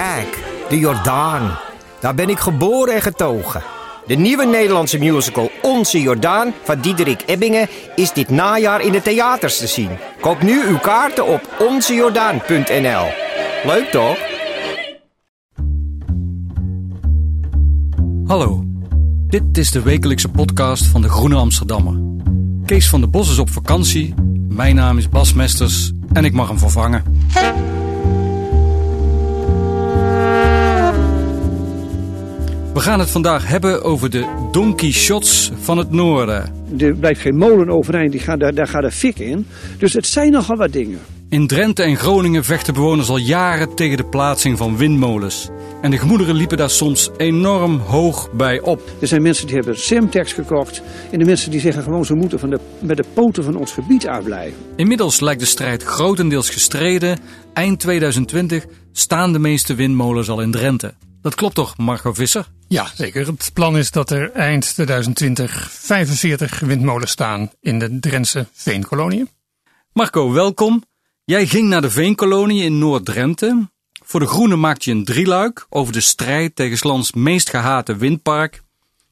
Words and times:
Kijk, 0.00 0.44
de 0.68 0.78
Jordaan. 0.78 1.58
Daar 2.00 2.14
ben 2.14 2.28
ik 2.28 2.38
geboren 2.38 2.94
en 2.94 3.02
getogen. 3.02 3.62
De 4.06 4.14
nieuwe 4.14 4.46
Nederlandse 4.46 4.98
musical 4.98 5.50
Onze 5.62 6.00
Jordaan 6.00 6.52
van 6.62 6.80
Diederik 6.80 7.22
Ebbingen 7.26 7.68
is 7.96 8.12
dit 8.12 8.28
najaar 8.28 8.80
in 8.80 8.92
de 8.92 9.02
theaters 9.02 9.58
te 9.58 9.66
zien. 9.66 9.90
Koop 10.20 10.42
nu 10.42 10.62
uw 10.66 10.78
kaarten 10.78 11.26
op 11.26 11.48
onzejordaan.nl. 11.68 13.06
Leuk 13.64 13.88
toch? 13.90 14.16
Hallo, 18.26 18.62
dit 19.26 19.58
is 19.58 19.70
de 19.70 19.82
wekelijkse 19.82 20.28
podcast 20.28 20.86
van 20.86 21.02
de 21.02 21.08
Groene 21.08 21.36
Amsterdammer. 21.36 21.94
Kees 22.66 22.88
van 22.88 23.00
der 23.00 23.10
Bos 23.10 23.30
is 23.30 23.38
op 23.38 23.50
vakantie, 23.50 24.14
mijn 24.48 24.74
naam 24.74 24.98
is 24.98 25.08
Bas 25.08 25.32
Mesters 25.32 25.92
en 26.12 26.24
ik 26.24 26.32
mag 26.32 26.48
hem 26.48 26.58
vervangen. 26.58 27.02
We 32.80 32.86
gaan 32.86 32.98
het 33.00 33.10
vandaag 33.10 33.46
hebben 33.46 33.82
over 33.82 34.10
de 34.10 34.48
Donkey 34.52 34.90
Shots 34.90 35.50
van 35.60 35.78
het 35.78 35.90
Noorden. 35.90 36.52
Er 36.78 36.94
blijft 36.94 37.20
geen 37.20 37.36
molen 37.36 37.68
overeind, 37.68 38.12
die 38.12 38.20
gaat, 38.20 38.40
daar, 38.40 38.54
daar 38.54 38.66
gaat 38.66 38.84
er 38.84 38.90
fik 38.90 39.18
in. 39.18 39.46
Dus 39.78 39.92
het 39.92 40.06
zijn 40.06 40.32
nogal 40.32 40.56
wat 40.56 40.72
dingen. 40.72 40.98
In 41.28 41.46
Drenthe 41.46 41.82
en 41.82 41.96
Groningen 41.96 42.44
vechten 42.44 42.74
bewoners 42.74 43.08
al 43.08 43.16
jaren 43.16 43.74
tegen 43.74 43.96
de 43.96 44.04
plaatsing 44.04 44.58
van 44.58 44.76
windmolens. 44.76 45.48
En 45.82 45.90
de 45.90 45.98
gemoederen 45.98 46.34
liepen 46.34 46.56
daar 46.56 46.70
soms 46.70 47.10
enorm 47.16 47.78
hoog 47.78 48.32
bij 48.32 48.60
op. 48.60 48.82
Er 49.00 49.06
zijn 49.06 49.22
mensen 49.22 49.46
die 49.46 49.56
hebben 49.56 49.78
Semtex 49.78 50.32
gekocht. 50.32 50.82
En 51.10 51.18
de 51.18 51.24
mensen 51.24 51.50
die 51.50 51.60
zeggen 51.60 51.82
gewoon 51.82 52.04
ze 52.04 52.14
moeten 52.14 52.38
van 52.38 52.50
de, 52.50 52.60
met 52.78 52.96
de 52.96 53.04
poten 53.14 53.44
van 53.44 53.56
ons 53.56 53.72
gebied 53.72 54.06
afblijven. 54.06 54.58
Inmiddels 54.76 55.20
lijkt 55.20 55.40
de 55.40 55.46
strijd 55.46 55.82
grotendeels 55.82 56.50
gestreden. 56.50 57.18
Eind 57.52 57.80
2020 57.80 58.66
staan 58.92 59.32
de 59.32 59.38
meeste 59.38 59.74
windmolens 59.74 60.28
al 60.28 60.40
in 60.40 60.50
Drenthe. 60.50 60.94
Dat 61.22 61.34
klopt 61.34 61.54
toch, 61.54 61.76
Marco 61.76 62.12
Visser? 62.12 62.48
Ja, 62.68 62.90
zeker. 62.94 63.26
Het 63.26 63.50
plan 63.54 63.76
is 63.76 63.90
dat 63.90 64.10
er 64.10 64.32
eind 64.32 64.74
2020 64.74 65.70
45 65.70 66.60
windmolens 66.60 67.10
staan 67.10 67.50
in 67.60 67.78
de 67.78 67.98
Drentse 67.98 68.46
veenkoloniën. 68.52 69.28
Marco, 69.92 70.32
welkom. 70.32 70.84
Jij 71.24 71.46
ging 71.46 71.68
naar 71.68 71.80
de 71.80 71.90
Veenkolonie 71.90 72.62
in 72.62 72.78
Noord-Drenthe. 72.78 73.68
Voor 74.04 74.20
de 74.20 74.26
Groenen 74.26 74.60
maakte 74.60 74.90
je 74.90 74.96
een 74.96 75.04
drieluik 75.04 75.66
over 75.68 75.92
de 75.92 76.00
strijd 76.00 76.56
tegen 76.56 76.78
's 76.78 76.82
lands 76.82 77.12
meest 77.12 77.50
gehate 77.50 77.96
windpark. 77.96 78.62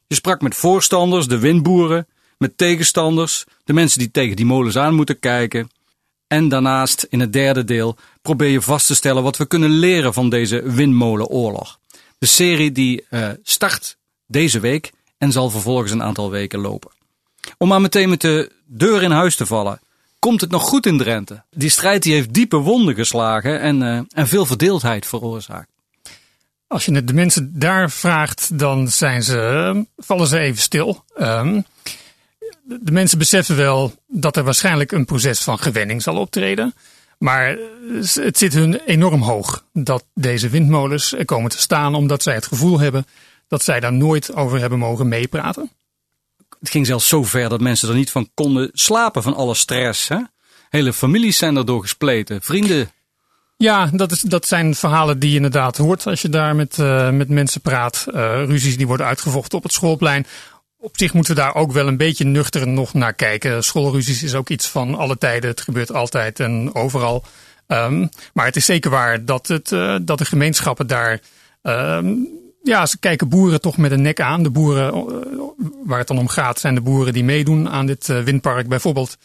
Je 0.07 0.15
sprak 0.15 0.41
met 0.41 0.55
voorstanders, 0.55 1.27
de 1.27 1.39
windboeren, 1.39 2.07
met 2.37 2.57
tegenstanders, 2.57 3.45
de 3.63 3.73
mensen 3.73 3.99
die 3.99 4.11
tegen 4.11 4.35
die 4.35 4.45
molens 4.45 4.77
aan 4.77 4.95
moeten 4.95 5.19
kijken. 5.19 5.69
En 6.27 6.49
daarnaast, 6.49 7.03
in 7.09 7.19
het 7.19 7.33
derde 7.33 7.63
deel, 7.63 7.97
probeer 8.21 8.49
je 8.49 8.61
vast 8.61 8.87
te 8.87 8.95
stellen 8.95 9.23
wat 9.23 9.37
we 9.37 9.45
kunnen 9.45 9.69
leren 9.69 10.13
van 10.13 10.29
deze 10.29 10.61
windmolenoorlog. 10.71 11.79
De 12.19 12.25
serie 12.25 12.71
die 12.71 13.05
eh, 13.09 13.29
start 13.43 13.97
deze 14.27 14.59
week 14.59 14.91
en 15.17 15.31
zal 15.31 15.49
vervolgens 15.49 15.91
een 15.91 16.03
aantal 16.03 16.29
weken 16.29 16.59
lopen. 16.59 16.91
Om 17.57 17.67
maar 17.67 17.81
meteen 17.81 18.09
met 18.09 18.21
de 18.21 18.51
deur 18.65 19.03
in 19.03 19.11
huis 19.11 19.35
te 19.35 19.45
vallen. 19.45 19.79
Komt 20.19 20.41
het 20.41 20.49
nog 20.49 20.63
goed 20.63 20.85
in 20.85 20.97
Drenthe? 20.97 21.43
Die 21.49 21.69
strijd 21.69 22.03
die 22.03 22.13
heeft 22.13 22.33
diepe 22.33 22.57
wonden 22.57 22.95
geslagen 22.95 23.59
en, 23.59 23.83
eh, 23.83 23.99
en 24.13 24.27
veel 24.27 24.45
verdeeldheid 24.45 25.05
veroorzaakt. 25.05 25.69
Als 26.67 26.85
je 26.85 27.03
de 27.03 27.13
mensen 27.13 27.59
daar 27.59 27.91
vraagt, 27.91 28.59
dan 28.59 28.87
zijn 28.87 29.23
ze, 29.23 29.37
eh, 29.37 29.81
vallen 29.97 30.27
ze 30.27 30.39
even 30.39 30.61
stil. 30.61 31.03
Ehm, 31.15 31.61
de 32.63 32.91
mensen 32.91 33.17
beseffen 33.17 33.55
wel 33.55 33.93
dat 34.07 34.37
er 34.37 34.43
waarschijnlijk 34.43 34.91
een 34.91 35.05
proces 35.05 35.39
van 35.39 35.59
gewenning 35.59 36.01
zal 36.01 36.15
optreden. 36.15 36.73
Maar 37.19 37.57
het 38.13 38.37
zit 38.37 38.53
hun 38.53 38.79
enorm 38.85 39.21
hoog 39.21 39.63
dat 39.73 40.05
deze 40.13 40.49
windmolens 40.49 41.13
er 41.13 41.25
komen 41.25 41.51
te 41.51 41.59
staan, 41.59 41.95
omdat 41.95 42.23
zij 42.23 42.33
het 42.33 42.47
gevoel 42.47 42.79
hebben 42.79 43.05
dat 43.47 43.63
zij 43.63 43.79
daar 43.79 43.93
nooit 43.93 44.35
over 44.35 44.59
hebben 44.59 44.79
mogen 44.79 45.07
meepraten. 45.07 45.71
Het 46.59 46.69
ging 46.69 46.85
zelfs 46.85 47.07
zo 47.07 47.23
ver 47.23 47.49
dat 47.49 47.61
mensen 47.61 47.89
er 47.89 47.95
niet 47.95 48.11
van 48.11 48.29
konden 48.33 48.69
slapen 48.73 49.23
van 49.23 49.35
alle 49.35 49.55
stress. 49.55 50.07
Hè? 50.07 50.17
Hele 50.69 50.93
families 50.93 51.37
zijn 51.37 51.53
daardoor 51.53 51.81
gespleten, 51.81 52.41
vrienden. 52.41 52.91
Ja, 53.57 53.89
dat, 53.93 54.11
is, 54.11 54.21
dat 54.21 54.47
zijn 54.47 54.75
verhalen 54.75 55.19
die 55.19 55.29
je 55.29 55.35
inderdaad 55.35 55.77
hoort 55.77 56.07
als 56.07 56.21
je 56.21 56.29
daar 56.29 56.55
met, 56.55 56.77
uh, 56.77 57.09
met 57.09 57.29
mensen 57.29 57.61
praat. 57.61 58.05
Uh, 58.07 58.13
ruzies 58.45 58.77
die 58.77 58.87
worden 58.87 59.05
uitgevochten 59.05 59.57
op 59.57 59.63
het 59.63 59.73
schoolplein. 59.73 60.25
Op 60.81 60.97
zich 60.97 61.13
moeten 61.13 61.35
we 61.35 61.41
daar 61.41 61.55
ook 61.55 61.71
wel 61.71 61.87
een 61.87 61.97
beetje 61.97 62.23
nuchter 62.23 62.67
nog 62.67 62.93
naar 62.93 63.13
kijken. 63.13 63.63
Schoolruzies 63.63 64.23
is 64.23 64.35
ook 64.35 64.49
iets 64.49 64.67
van 64.67 64.95
alle 64.95 65.17
tijden. 65.17 65.49
Het 65.49 65.61
gebeurt 65.61 65.93
altijd 65.93 66.39
en 66.39 66.75
overal. 66.75 67.23
Um, 67.67 68.09
maar 68.33 68.45
het 68.45 68.55
is 68.55 68.65
zeker 68.65 68.91
waar 68.91 69.25
dat, 69.25 69.47
het, 69.47 69.71
uh, 69.71 69.95
dat 70.01 70.17
de 70.17 70.25
gemeenschappen 70.25 70.87
daar. 70.87 71.19
Um, 71.61 72.27
ja, 72.63 72.85
ze 72.85 72.99
kijken 72.99 73.29
boeren 73.29 73.61
toch 73.61 73.77
met 73.77 73.91
een 73.91 74.01
nek 74.01 74.21
aan. 74.21 74.43
De 74.43 74.49
boeren 74.49 75.05
waar 75.85 75.97
het 75.97 76.07
dan 76.07 76.17
om 76.17 76.27
gaat 76.27 76.59
zijn 76.59 76.75
de 76.75 76.81
boeren 76.81 77.13
die 77.13 77.23
meedoen 77.23 77.69
aan 77.69 77.85
dit 77.85 78.07
windpark. 78.07 78.67
Bijvoorbeeld 78.67 79.17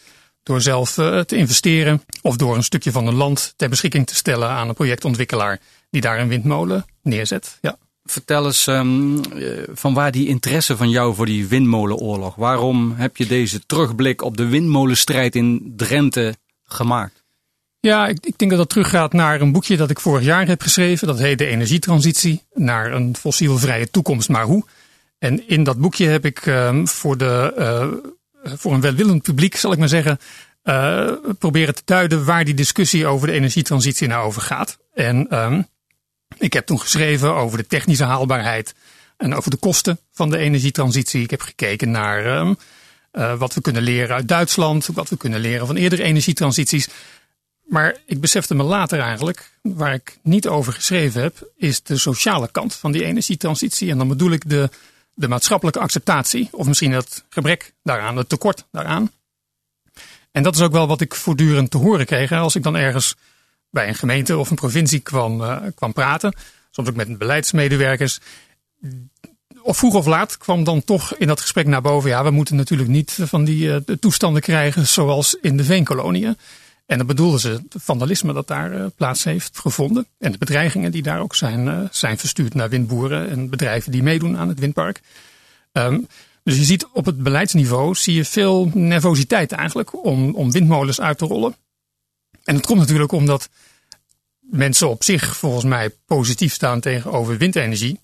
door 0.43 0.61
zelf 0.61 0.93
te 0.93 1.35
investeren 1.35 2.01
of 2.21 2.35
door 2.35 2.55
een 2.55 2.63
stukje 2.63 2.91
van 2.91 3.05
hun 3.05 3.15
land 3.15 3.53
ter 3.55 3.69
beschikking 3.69 4.07
te 4.07 4.15
stellen 4.15 4.49
aan 4.49 4.67
een 4.67 4.75
projectontwikkelaar 4.75 5.59
die 5.89 6.01
daar 6.01 6.19
een 6.19 6.27
windmolen 6.27 6.85
neerzet. 7.01 7.57
Ja. 7.61 7.77
Vertel 8.05 8.45
eens 8.45 8.67
um, 8.67 9.21
van 9.73 9.93
waar 9.93 10.11
die 10.11 10.27
interesse 10.27 10.77
van 10.77 10.89
jou 10.89 11.15
voor 11.15 11.25
die 11.25 11.47
windmolenoorlog. 11.47 12.35
Waarom 12.35 12.93
heb 12.95 13.17
je 13.17 13.25
deze 13.25 13.65
terugblik 13.65 14.21
op 14.21 14.37
de 14.37 14.47
windmolenstrijd 14.47 15.35
in 15.35 15.73
Drenthe 15.75 16.35
gemaakt? 16.63 17.23
Ja, 17.79 18.07
ik, 18.07 18.25
ik 18.25 18.37
denk 18.37 18.51
dat 18.51 18.59
dat 18.59 18.69
teruggaat 18.69 19.13
naar 19.13 19.41
een 19.41 19.51
boekje 19.51 19.77
dat 19.77 19.89
ik 19.89 19.99
vorig 19.99 20.23
jaar 20.23 20.47
heb 20.47 20.61
geschreven. 20.61 21.07
Dat 21.07 21.19
heet 21.19 21.37
De 21.37 21.45
Energietransitie 21.45 22.43
naar 22.53 22.91
een 22.91 23.15
fossielvrije 23.15 23.89
toekomst, 23.89 24.29
maar 24.29 24.45
hoe? 24.45 24.65
En 25.17 25.47
in 25.47 25.63
dat 25.63 25.77
boekje 25.77 26.07
heb 26.07 26.25
ik 26.25 26.45
um, 26.45 26.87
voor 26.87 27.17
de 27.17 27.53
uh, 27.57 28.13
voor 28.57 28.73
een 28.73 28.81
welwillend 28.81 29.21
publiek, 29.21 29.55
zal 29.55 29.71
ik 29.71 29.77
maar 29.77 29.89
zeggen, 29.89 30.19
uh, 30.63 31.11
proberen 31.39 31.75
te 31.75 31.81
duiden 31.85 32.25
waar 32.25 32.45
die 32.45 32.53
discussie 32.53 33.07
over 33.07 33.27
de 33.27 33.33
energietransitie 33.33 34.07
nou 34.07 34.25
over 34.25 34.41
gaat. 34.41 34.77
En 34.93 35.43
um, 35.43 35.67
ik 36.37 36.53
heb 36.53 36.65
toen 36.65 36.79
geschreven 36.79 37.33
over 37.33 37.57
de 37.57 37.67
technische 37.67 38.03
haalbaarheid 38.03 38.75
en 39.17 39.35
over 39.35 39.51
de 39.51 39.57
kosten 39.57 39.99
van 40.11 40.29
de 40.29 40.37
energietransitie. 40.37 41.23
Ik 41.23 41.29
heb 41.29 41.41
gekeken 41.41 41.91
naar 41.91 42.37
um, 42.37 42.57
uh, 43.13 43.37
wat 43.37 43.53
we 43.53 43.61
kunnen 43.61 43.81
leren 43.81 44.15
uit 44.15 44.27
Duitsland, 44.27 44.85
wat 44.85 45.09
we 45.09 45.17
kunnen 45.17 45.39
leren 45.39 45.67
van 45.67 45.75
eerdere 45.75 46.03
energietransities. 46.03 46.87
Maar 47.65 47.97
ik 48.05 48.21
besefte 48.21 48.55
me 48.55 48.63
later 48.63 48.99
eigenlijk, 48.99 49.51
waar 49.61 49.93
ik 49.93 50.17
niet 50.21 50.47
over 50.47 50.73
geschreven 50.73 51.21
heb, 51.21 51.51
is 51.55 51.83
de 51.83 51.97
sociale 51.97 52.51
kant 52.51 52.75
van 52.75 52.91
die 52.91 53.05
energietransitie. 53.05 53.91
En 53.91 53.97
dan 53.97 54.07
bedoel 54.07 54.31
ik 54.31 54.49
de 54.49 54.69
de 55.15 55.27
maatschappelijke 55.27 55.79
acceptatie, 55.79 56.49
of 56.51 56.67
misschien 56.67 56.91
het 56.91 57.23
gebrek 57.29 57.73
daaraan, 57.83 58.17
het 58.17 58.29
tekort 58.29 58.65
daaraan. 58.71 59.11
En 60.31 60.43
dat 60.43 60.55
is 60.55 60.61
ook 60.61 60.71
wel 60.71 60.87
wat 60.87 61.01
ik 61.01 61.15
voortdurend 61.15 61.71
te 61.71 61.77
horen 61.77 62.05
kreeg 62.05 62.31
als 62.31 62.55
ik 62.55 62.63
dan 62.63 62.75
ergens 62.75 63.15
bij 63.75 63.87
een 63.87 63.95
gemeente 63.95 64.37
of 64.37 64.49
een 64.49 64.55
provincie 64.55 64.99
kwam, 64.99 65.41
uh, 65.41 65.57
kwam 65.75 65.93
praten. 65.93 66.33
Soms 66.71 66.89
ook 66.89 66.95
met 66.95 67.17
beleidsmedewerkers. 67.17 68.19
Of 69.61 69.77
vroeg 69.77 69.93
of 69.93 70.05
laat 70.05 70.37
kwam 70.37 70.63
dan 70.63 70.83
toch 70.83 71.15
in 71.15 71.27
dat 71.27 71.41
gesprek 71.41 71.67
naar 71.67 71.81
boven. 71.81 72.09
Ja, 72.09 72.23
we 72.23 72.29
moeten 72.29 72.55
natuurlijk 72.55 72.89
niet 72.89 73.17
van 73.21 73.43
die 73.43 73.63
uh, 73.63 73.75
toestanden 73.75 74.41
krijgen 74.41 74.87
zoals 74.87 75.37
in 75.41 75.57
de 75.57 75.63
veenkoloniën. 75.63 76.37
En 76.85 76.97
dan 76.97 77.07
bedoelden 77.07 77.39
ze 77.39 77.49
het 77.49 77.75
vandalisme 77.77 78.33
dat 78.33 78.47
daar 78.47 78.73
uh, 78.73 78.85
plaats 78.95 79.23
heeft 79.23 79.59
gevonden. 79.59 80.07
En 80.19 80.31
de 80.31 80.37
bedreigingen 80.37 80.91
die 80.91 81.03
daar 81.03 81.19
ook 81.19 81.35
zijn, 81.35 81.89
zijn 81.91 82.17
verstuurd 82.17 82.53
naar 82.53 82.69
windboeren 82.69 83.29
en 83.29 83.49
bedrijven 83.49 83.91
die 83.91 84.03
meedoen 84.03 84.37
aan 84.37 84.47
het 84.47 84.59
windpark. 84.59 85.01
Um, 85.71 86.07
dus 86.43 86.57
je 86.57 86.63
ziet 86.63 86.87
op 86.93 87.05
het 87.05 87.23
beleidsniveau 87.23 87.95
zie 87.95 88.13
je 88.13 88.25
veel 88.25 88.71
nervositeit 88.73 89.51
eigenlijk 89.51 90.05
om, 90.05 90.35
om 90.35 90.51
windmolens 90.51 91.01
uit 91.01 91.17
te 91.17 91.25
rollen. 91.25 91.55
En 92.45 92.55
het 92.55 92.65
komt 92.65 92.79
natuurlijk 92.79 93.11
omdat 93.11 93.49
mensen 94.39 94.89
op 94.89 95.03
zich 95.03 95.37
volgens 95.37 95.63
mij 95.63 95.89
positief 96.05 96.53
staan 96.53 96.79
tegenover 96.79 97.37
windenergie. 97.37 97.99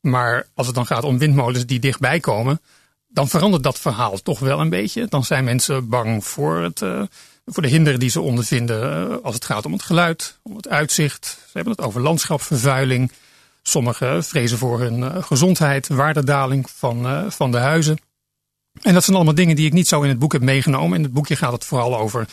Maar 0.00 0.46
als 0.54 0.66
het 0.66 0.74
dan 0.74 0.86
gaat 0.86 1.04
om 1.04 1.18
windmolens 1.18 1.66
die 1.66 1.78
dichtbij 1.78 2.20
komen, 2.20 2.60
dan 3.08 3.28
verandert 3.28 3.62
dat 3.62 3.78
verhaal 3.78 4.22
toch 4.22 4.38
wel 4.38 4.60
een 4.60 4.68
beetje. 4.68 5.06
Dan 5.06 5.24
zijn 5.24 5.44
mensen 5.44 5.88
bang 5.88 6.24
voor 6.24 6.56
het, 6.62 6.80
uh, 6.80 7.02
voor 7.46 7.62
de 7.62 7.68
hinderen 7.68 7.98
die 7.98 8.10
ze 8.10 8.20
ondervinden 8.20 9.22
als 9.22 9.34
het 9.34 9.44
gaat 9.44 9.66
om 9.66 9.72
het 9.72 9.82
geluid, 9.82 10.38
om 10.42 10.56
het 10.56 10.68
uitzicht. 10.68 11.26
Ze 11.26 11.50
hebben 11.52 11.72
het 11.72 11.84
over 11.84 12.00
landschapsvervuiling. 12.00 13.12
Sommigen 13.62 14.24
vrezen 14.24 14.58
voor 14.58 14.80
hun 14.80 15.24
gezondheid, 15.24 15.88
waardedaling 15.88 16.70
van, 16.70 17.32
van 17.32 17.50
de 17.50 17.58
huizen. 17.58 17.98
En 18.82 18.94
dat 18.94 19.04
zijn 19.04 19.16
allemaal 19.16 19.34
dingen 19.34 19.56
die 19.56 19.66
ik 19.66 19.72
niet 19.72 19.88
zo 19.88 20.02
in 20.02 20.08
het 20.08 20.18
boek 20.18 20.32
heb 20.32 20.42
meegenomen. 20.42 20.96
In 20.96 21.02
het 21.02 21.12
boekje 21.12 21.36
gaat 21.36 21.52
het 21.52 21.64
vooral 21.64 21.98
over, 21.98 22.26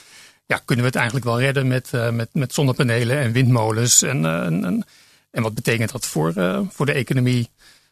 ja, 0.45 0.61
kunnen 0.65 0.85
we 0.85 0.89
het 0.89 0.99
eigenlijk 0.99 1.25
wel 1.25 1.39
redden 1.39 1.67
met, 1.67 1.91
met, 2.11 2.29
met 2.31 2.53
zonnepanelen 2.53 3.17
en 3.17 3.31
windmolens? 3.31 4.01
En, 4.01 4.25
en, 4.25 4.85
en 5.31 5.43
wat 5.43 5.53
betekent 5.53 5.91
dat 5.91 6.05
voor, 6.05 6.33
voor 6.69 6.85
de 6.85 6.93
economie? 6.93 7.49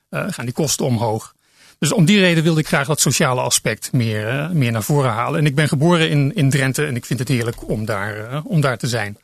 gaan 0.10 0.46
die 0.46 0.54
kosten 0.54 0.86
omhoog? 0.86 1.34
Dus 1.84 1.92
om 1.92 2.06
die 2.06 2.20
reden 2.20 2.44
wilde 2.44 2.60
ik 2.60 2.68
graag 2.68 2.88
dat 2.88 3.00
sociale 3.00 3.42
aspect 3.42 3.92
meer, 3.92 4.34
uh, 4.34 4.50
meer 4.50 4.72
naar 4.72 4.84
voren 4.84 5.12
halen. 5.12 5.40
En 5.40 5.46
ik 5.46 5.56
ben 5.56 5.68
geboren 5.68 6.10
in, 6.10 6.36
in 6.36 6.50
Drenthe 6.50 6.86
en 6.86 6.96
ik 6.96 7.06
vind 7.06 7.20
het 7.20 7.28
heerlijk 7.28 7.70
om 7.70 7.86
daar, 7.86 8.18
uh, 8.18 8.40
om 8.44 8.62
daar 8.62 8.78
te 8.78 8.88
zijn. 8.88 9.18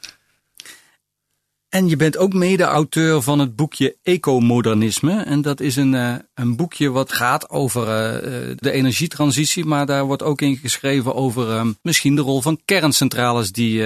En 1.70 1.88
je 1.88 1.96
bent 1.96 2.18
ook 2.18 2.34
mede-auteur 2.34 3.22
van 3.22 3.40
het 3.40 3.56
boekje 3.56 3.96
Ecomodernisme. 4.04 5.22
En 5.22 5.42
dat 5.42 5.60
is 5.60 5.76
een, 5.76 5.94
uh, 5.94 6.16
een 6.34 6.56
boekje 6.56 6.90
wat 6.90 7.12
gaat 7.12 7.50
over 7.50 7.86
de 8.56 8.72
energietransitie. 8.72 9.66
Maar 9.66 9.86
daar 9.86 10.06
wordt 10.06 10.24
ook 10.24 10.42
in 10.42 10.58
geschreven 10.58 11.16
over 11.16 11.76
misschien 11.82 12.16
de 12.16 12.22
rol 12.22 12.42
van 12.42 12.60
kerncentrales 12.66 13.52
die 13.52 13.84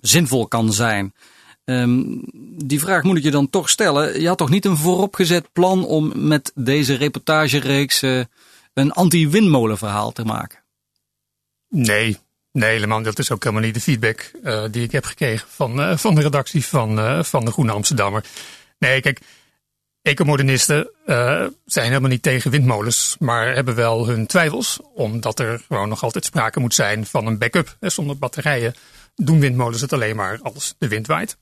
zinvol 0.00 0.46
kan 0.46 0.72
zijn. 0.72 1.14
Um, 1.64 2.22
die 2.64 2.80
vraag 2.80 3.02
moet 3.02 3.16
ik 3.16 3.22
je 3.22 3.30
dan 3.30 3.50
toch 3.50 3.68
stellen. 3.68 4.20
Je 4.20 4.28
had 4.28 4.38
toch 4.38 4.50
niet 4.50 4.64
een 4.64 4.76
vooropgezet 4.76 5.52
plan 5.52 5.84
om 5.84 6.12
met 6.14 6.52
deze 6.54 6.94
reportagereeks 6.94 8.02
een 8.74 8.92
anti-windmolenverhaal 8.92 10.12
te 10.12 10.24
maken? 10.24 10.58
Nee, 11.68 12.18
nee, 12.52 12.70
helemaal. 12.70 13.02
Dat 13.02 13.18
is 13.18 13.30
ook 13.30 13.42
helemaal 13.42 13.64
niet 13.64 13.74
de 13.74 13.80
feedback 13.80 14.30
uh, 14.42 14.64
die 14.70 14.82
ik 14.82 14.92
heb 14.92 15.04
gekregen 15.04 15.48
van, 15.48 15.80
uh, 15.80 15.96
van 15.96 16.14
de 16.14 16.22
redactie 16.22 16.66
van, 16.66 17.24
van 17.24 17.44
de 17.44 17.50
Groene 17.50 17.72
Amsterdammer. 17.72 18.24
Nee, 18.78 19.00
kijk, 19.00 19.20
ecomodernisten 20.02 20.90
zijn 21.64 21.88
helemaal 21.88 22.10
niet 22.10 22.22
tegen 22.22 22.50
windmolens, 22.50 23.16
maar 23.18 23.54
hebben 23.54 23.74
wel 23.74 24.06
hun 24.06 24.26
twijfels, 24.26 24.78
omdat 24.94 25.38
er 25.38 25.64
gewoon 25.66 25.88
nog 25.88 26.02
altijd 26.02 26.24
sprake 26.24 26.60
moet 26.60 26.74
zijn 26.74 27.06
van 27.06 27.26
een 27.26 27.38
backup. 27.38 27.76
Zonder 27.80 28.18
batterijen 28.18 28.74
doen 29.14 29.40
windmolens 29.40 29.80
het 29.80 29.92
alleen 29.92 30.16
maar 30.16 30.38
als 30.42 30.74
de 30.78 30.88
wind 30.88 31.06
waait. 31.06 31.36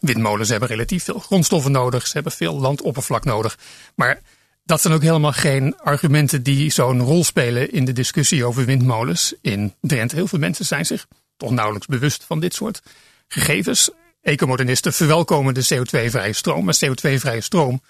Windmolens 0.00 0.48
hebben 0.48 0.68
relatief 0.68 1.04
veel 1.04 1.18
grondstoffen 1.18 1.72
nodig. 1.72 2.06
Ze 2.06 2.12
hebben 2.12 2.32
veel 2.32 2.60
landoppervlak 2.60 3.24
nodig. 3.24 3.58
Maar 3.94 4.20
dat 4.66 4.80
zijn 4.80 4.94
ook 4.94 5.02
helemaal 5.02 5.32
geen 5.32 5.78
argumenten 5.78 6.42
die 6.42 6.70
zo'n 6.70 7.00
rol 7.00 7.24
spelen 7.24 7.72
in 7.72 7.84
de 7.84 7.92
discussie 7.92 8.44
over 8.44 8.64
windmolens 8.64 9.34
in 9.40 9.74
Drenthe. 9.80 10.16
Heel 10.16 10.26
veel 10.26 10.38
mensen 10.38 10.64
zijn 10.64 10.86
zich 10.86 11.06
toch 11.36 11.50
nauwelijks 11.50 11.86
bewust 11.86 12.24
van 12.24 12.40
dit 12.40 12.54
soort 12.54 12.82
gegevens. 13.28 13.90
Ecomodernisten 14.22 14.92
verwelkomen 14.92 15.54
de 15.54 15.64
CO2-vrije 15.74 16.32
stroom. 16.32 16.64
Maar 16.64 16.78
CO2-vrije 16.84 17.40
stroom 17.40 17.82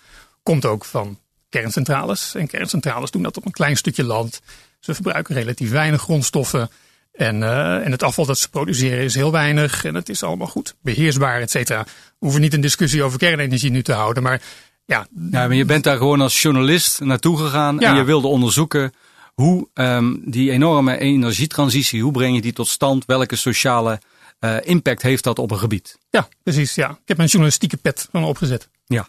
komt 0.42 0.64
ook 0.64 0.84
van 0.84 1.18
kerncentrales. 1.48 2.34
En 2.34 2.46
kerncentrales 2.46 3.10
doen 3.10 3.22
dat 3.22 3.36
op 3.36 3.46
een 3.46 3.52
klein 3.52 3.76
stukje 3.76 4.04
land. 4.04 4.40
Ze 4.80 4.94
verbruiken 4.94 5.34
relatief 5.34 5.70
weinig 5.70 6.00
grondstoffen. 6.00 6.70
En, 7.12 7.36
uh, 7.36 7.84
en 7.84 7.90
het 7.90 8.02
afval 8.02 8.26
dat 8.26 8.38
ze 8.38 8.48
produceren 8.48 9.04
is 9.04 9.14
heel 9.14 9.32
weinig 9.32 9.84
en 9.84 9.94
het 9.94 10.08
is 10.08 10.22
allemaal 10.22 10.46
goed 10.46 10.74
beheersbaar, 10.80 11.40
et 11.40 11.50
cetera. 11.50 11.82
We 11.82 11.90
hoeven 12.18 12.40
niet 12.40 12.54
een 12.54 12.60
discussie 12.60 13.02
over 13.02 13.18
kernenergie 13.18 13.70
nu 13.70 13.82
te 13.82 13.92
houden, 13.92 14.22
maar 14.22 14.40
ja. 14.86 15.06
Ja, 15.30 15.46
maar 15.46 15.54
je 15.54 15.64
bent 15.64 15.84
daar 15.84 15.96
gewoon 15.96 16.20
als 16.20 16.42
journalist 16.42 17.00
naartoe 17.00 17.38
gegaan 17.38 17.76
ja. 17.78 17.90
en 17.90 17.96
je 17.96 18.04
wilde 18.04 18.26
onderzoeken 18.26 18.92
hoe 19.36 19.68
um, 19.74 20.22
die 20.24 20.50
enorme 20.50 20.98
energietransitie, 20.98 22.02
hoe 22.02 22.12
breng 22.12 22.34
je 22.34 22.40
die 22.40 22.52
tot 22.52 22.68
stand? 22.68 23.04
Welke 23.04 23.36
sociale 23.36 24.00
uh, 24.40 24.56
impact 24.62 25.02
heeft 25.02 25.24
dat 25.24 25.38
op 25.38 25.50
een 25.50 25.58
gebied? 25.58 25.98
Ja, 26.10 26.28
precies. 26.42 26.74
Ja. 26.74 26.90
Ik 26.90 27.08
heb 27.08 27.16
mijn 27.16 27.28
journalistieke 27.28 27.76
pet 27.76 28.08
van 28.10 28.24
opgezet. 28.24 28.68
Ja. 28.86 29.08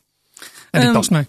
En 0.71 0.79
die 0.79 0.89
um, 0.89 0.95
past 0.95 1.09
mij. 1.09 1.27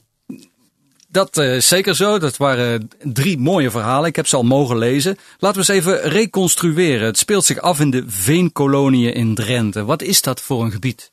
Dat 1.09 1.39
uh, 1.39 1.61
zeker 1.61 1.97
zo. 1.97 2.19
Dat 2.19 2.37
waren 2.37 2.89
drie 3.03 3.39
mooie 3.39 3.71
verhalen. 3.71 4.09
Ik 4.09 4.17
heb 4.17 4.27
ze 4.27 4.37
al 4.37 4.43
mogen 4.43 4.79
lezen. 4.79 5.19
Laten 5.39 5.61
we 5.61 5.73
eens 5.73 5.85
even 5.85 6.00
reconstrueren. 6.00 7.06
Het 7.06 7.19
speelt 7.19 7.45
zich 7.45 7.61
af 7.61 7.81
in 7.81 7.91
de 7.91 8.05
veenkoloniën 8.06 9.15
in 9.15 9.35
Drenthe. 9.35 9.85
Wat 9.85 10.03
is 10.03 10.23
dat 10.23 10.41
voor 10.41 10.65
een 10.65 10.73
gebied? 10.73 11.12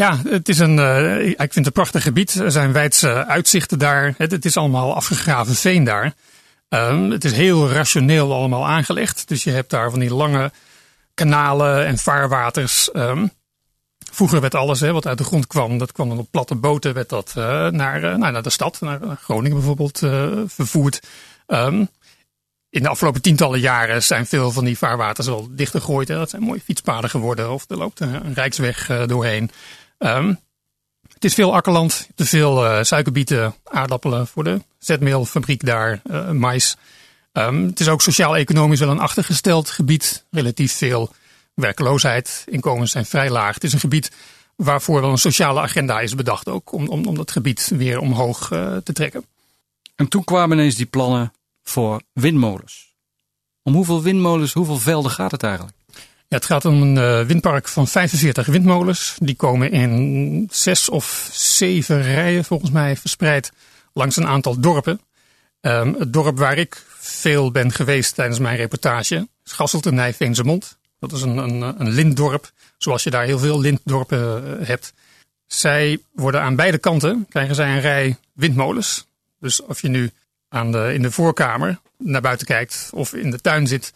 Ja, 0.00 0.18
het 0.28 0.48
is 0.48 0.58
een, 0.58 0.78
uh, 0.78 1.26
ik 1.26 1.36
vind 1.36 1.54
het 1.54 1.66
een 1.66 1.72
prachtig 1.72 2.02
gebied. 2.02 2.34
Er 2.34 2.50
zijn 2.50 2.72
wijdse 2.72 3.26
uitzichten 3.26 3.78
daar. 3.78 4.14
Het, 4.16 4.30
het 4.30 4.44
is 4.44 4.56
allemaal 4.56 4.94
afgegraven 4.94 5.54
veen 5.54 5.84
daar. 5.84 6.14
Um, 6.68 7.10
het 7.10 7.24
is 7.24 7.32
heel 7.32 7.70
rationeel 7.70 8.32
allemaal 8.32 8.66
aangelegd. 8.66 9.28
Dus 9.28 9.44
je 9.44 9.50
hebt 9.50 9.70
daar 9.70 9.90
van 9.90 9.98
die 9.98 10.14
lange 10.14 10.52
kanalen 11.14 11.86
en 11.86 11.98
vaarwaters. 11.98 12.90
Um, 12.92 13.30
Vroeger 14.10 14.40
werd 14.40 14.54
alles 14.54 14.80
hè, 14.80 14.92
wat 14.92 15.06
uit 15.06 15.18
de 15.18 15.24
grond 15.24 15.46
kwam, 15.46 15.78
dat 15.78 15.92
kwam 15.92 16.08
dan 16.08 16.18
op 16.18 16.30
platte 16.30 16.54
boten, 16.54 16.94
werd 16.94 17.08
dat 17.08 17.34
uh, 17.38 17.68
naar, 17.68 18.04
uh, 18.04 18.14
naar 18.14 18.42
de 18.42 18.50
stad, 18.50 18.80
naar 18.80 19.00
Groningen 19.22 19.56
bijvoorbeeld, 19.56 19.98
vervoerd. 20.46 21.02
Um, 21.46 21.88
in 22.70 22.82
de 22.82 22.88
afgelopen 22.88 23.22
tientallen 23.22 23.60
jaren 23.60 24.02
zijn 24.02 24.26
veel 24.26 24.50
van 24.50 24.64
die 24.64 24.78
vaarwaters 24.78 25.28
al 25.28 25.48
dichter 25.50 25.80
gegooid. 25.80 26.08
Hè. 26.08 26.14
Dat 26.14 26.30
zijn 26.30 26.42
mooie 26.42 26.60
fietspaden 26.60 27.10
geworden 27.10 27.50
of 27.52 27.70
er 27.70 27.76
loopt 27.76 28.00
een 28.00 28.34
rijksweg 28.34 29.06
doorheen. 29.06 29.50
Um, 29.98 30.40
het 31.12 31.24
is 31.24 31.34
veel 31.34 31.54
akkerland, 31.54 32.08
te 32.14 32.26
veel 32.26 32.84
suikerbieten, 32.84 33.54
aardappelen 33.64 34.26
voor 34.26 34.44
de 34.44 34.62
zetmeelfabriek 34.78 35.66
daar, 35.66 36.00
mais. 36.32 36.76
Um, 37.32 37.66
het 37.66 37.80
is 37.80 37.88
ook 37.88 38.02
sociaal-economisch 38.02 38.80
wel 38.80 38.90
een 38.90 38.98
achtergesteld 38.98 39.70
gebied, 39.70 40.24
relatief 40.30 40.72
veel 40.72 41.12
werkloosheid, 41.54 42.44
inkomens 42.46 42.90
zijn 42.90 43.06
vrij 43.06 43.30
laag. 43.30 43.54
Het 43.54 43.64
is 43.64 43.72
een 43.72 43.80
gebied 43.80 44.12
waarvoor 44.56 45.00
wel 45.00 45.10
een 45.10 45.18
sociale 45.18 45.60
agenda 45.60 46.00
is 46.00 46.14
bedacht 46.14 46.48
ook, 46.48 46.72
om, 46.72 46.88
om, 46.88 47.06
om 47.06 47.14
dat 47.14 47.30
gebied 47.30 47.70
weer 47.74 47.98
omhoog 47.98 48.50
uh, 48.50 48.76
te 48.76 48.92
trekken. 48.92 49.24
En 49.94 50.08
toen 50.08 50.24
kwamen 50.24 50.58
ineens 50.58 50.74
die 50.74 50.86
plannen 50.86 51.32
voor 51.62 52.02
windmolens. 52.12 52.94
Om 53.62 53.74
hoeveel 53.74 54.02
windmolens, 54.02 54.52
hoeveel 54.52 54.78
velden 54.78 55.10
gaat 55.10 55.30
het 55.30 55.42
eigenlijk? 55.42 55.76
Het 56.28 56.44
gaat 56.44 56.64
om 56.64 56.82
een 56.82 56.96
uh, 56.96 57.26
windpark 57.26 57.68
van 57.68 57.88
45 57.88 58.46
windmolens. 58.46 59.16
Die 59.18 59.36
komen 59.36 59.70
in 59.70 60.48
zes 60.50 60.88
of 60.88 61.28
zeven 61.32 62.02
rijen 62.02 62.44
volgens 62.44 62.70
mij 62.70 62.96
verspreid 62.96 63.52
langs 63.92 64.16
een 64.16 64.26
aantal 64.26 64.60
dorpen. 64.60 65.00
Um, 65.60 65.94
het 65.94 66.12
dorp 66.12 66.38
waar 66.38 66.58
ik 66.58 66.84
veel 66.98 67.50
ben 67.50 67.72
geweest 67.72 68.14
tijdens 68.14 68.38
mijn 68.38 68.56
reportage 68.56 69.28
is 69.44 69.52
Gasselt 69.52 69.86
en 69.86 69.96
dat 70.98 71.12
is 71.12 71.22
een, 71.22 71.36
een, 71.36 71.80
een 71.80 71.90
lintdorp, 71.90 72.52
zoals 72.78 73.02
je 73.02 73.10
daar 73.10 73.24
heel 73.24 73.38
veel 73.38 73.60
lintdorpen 73.60 74.58
eh, 74.60 74.66
hebt. 74.66 74.92
Zij 75.46 75.98
worden 76.12 76.40
aan 76.40 76.56
beide 76.56 76.78
kanten, 76.78 77.26
krijgen 77.28 77.54
zij 77.54 77.74
een 77.74 77.80
rij 77.80 78.16
windmolens. 78.32 79.06
Dus 79.40 79.62
of 79.62 79.82
je 79.82 79.88
nu 79.88 80.10
aan 80.48 80.72
de, 80.72 80.90
in 80.94 81.02
de 81.02 81.10
voorkamer 81.10 81.78
naar 81.96 82.20
buiten 82.20 82.46
kijkt 82.46 82.90
of 82.92 83.12
in 83.12 83.30
de 83.30 83.40
tuin 83.40 83.66
zit, 83.66 83.92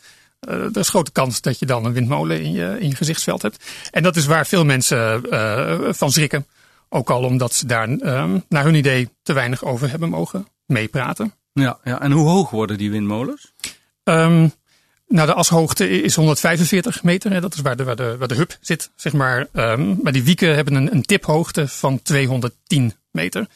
uh, 0.49 0.55
er 0.55 0.77
is 0.77 0.89
grote 0.89 1.13
kans 1.13 1.41
dat 1.41 1.59
je 1.59 1.67
dan 1.67 1.85
een 1.85 1.93
windmolen 1.93 2.43
in 2.43 2.53
je, 2.53 2.77
in 2.81 2.89
je 2.89 2.95
gezichtsveld 2.95 3.43
hebt. 3.43 3.65
En 3.91 4.03
dat 4.03 4.17
is 4.17 4.27
waar 4.27 4.47
veel 4.47 4.65
mensen 4.65 5.23
uh, 5.31 5.79
van 5.89 6.13
schrikken. 6.13 6.47
Ook 6.89 7.11
al 7.11 7.23
omdat 7.23 7.55
ze 7.55 7.67
daar 7.67 7.89
uh, 7.89 8.35
naar 8.49 8.65
hun 8.65 8.75
idee 8.75 9.09
te 9.23 9.33
weinig 9.33 9.65
over 9.65 9.91
hebben 9.91 10.09
mogen 10.09 10.47
meepraten. 10.67 11.35
Ja, 11.53 11.79
ja, 11.85 12.01
en 12.01 12.13
hoe 12.13 12.29
hoog 12.29 12.51
worden 12.51 12.79
die 12.79 12.91
windmolens? 12.91 13.53
Um, 14.05 14.53
nou, 15.09 15.27
de 15.27 15.35
ashoogte 15.35 15.89
is 15.89 16.15
145 16.15 17.03
meter. 17.03 17.33
Hè. 17.33 17.41
Dat 17.41 17.55
is 17.55 17.61
waar 17.61 17.77
de, 17.77 17.85
waar, 17.85 17.97
de, 17.97 18.17
waar 18.19 18.29
de 18.29 18.35
hub 18.35 18.57
zit, 18.61 18.91
zeg 18.97 19.13
maar. 19.13 19.47
Um, 19.53 19.99
maar 20.03 20.13
die 20.13 20.23
wieken 20.23 20.55
hebben 20.55 20.75
een, 20.75 20.93
een 20.93 21.03
tiphoogte 21.03 21.69
van 21.69 22.03
210 22.03 22.95
meter. 23.11 23.47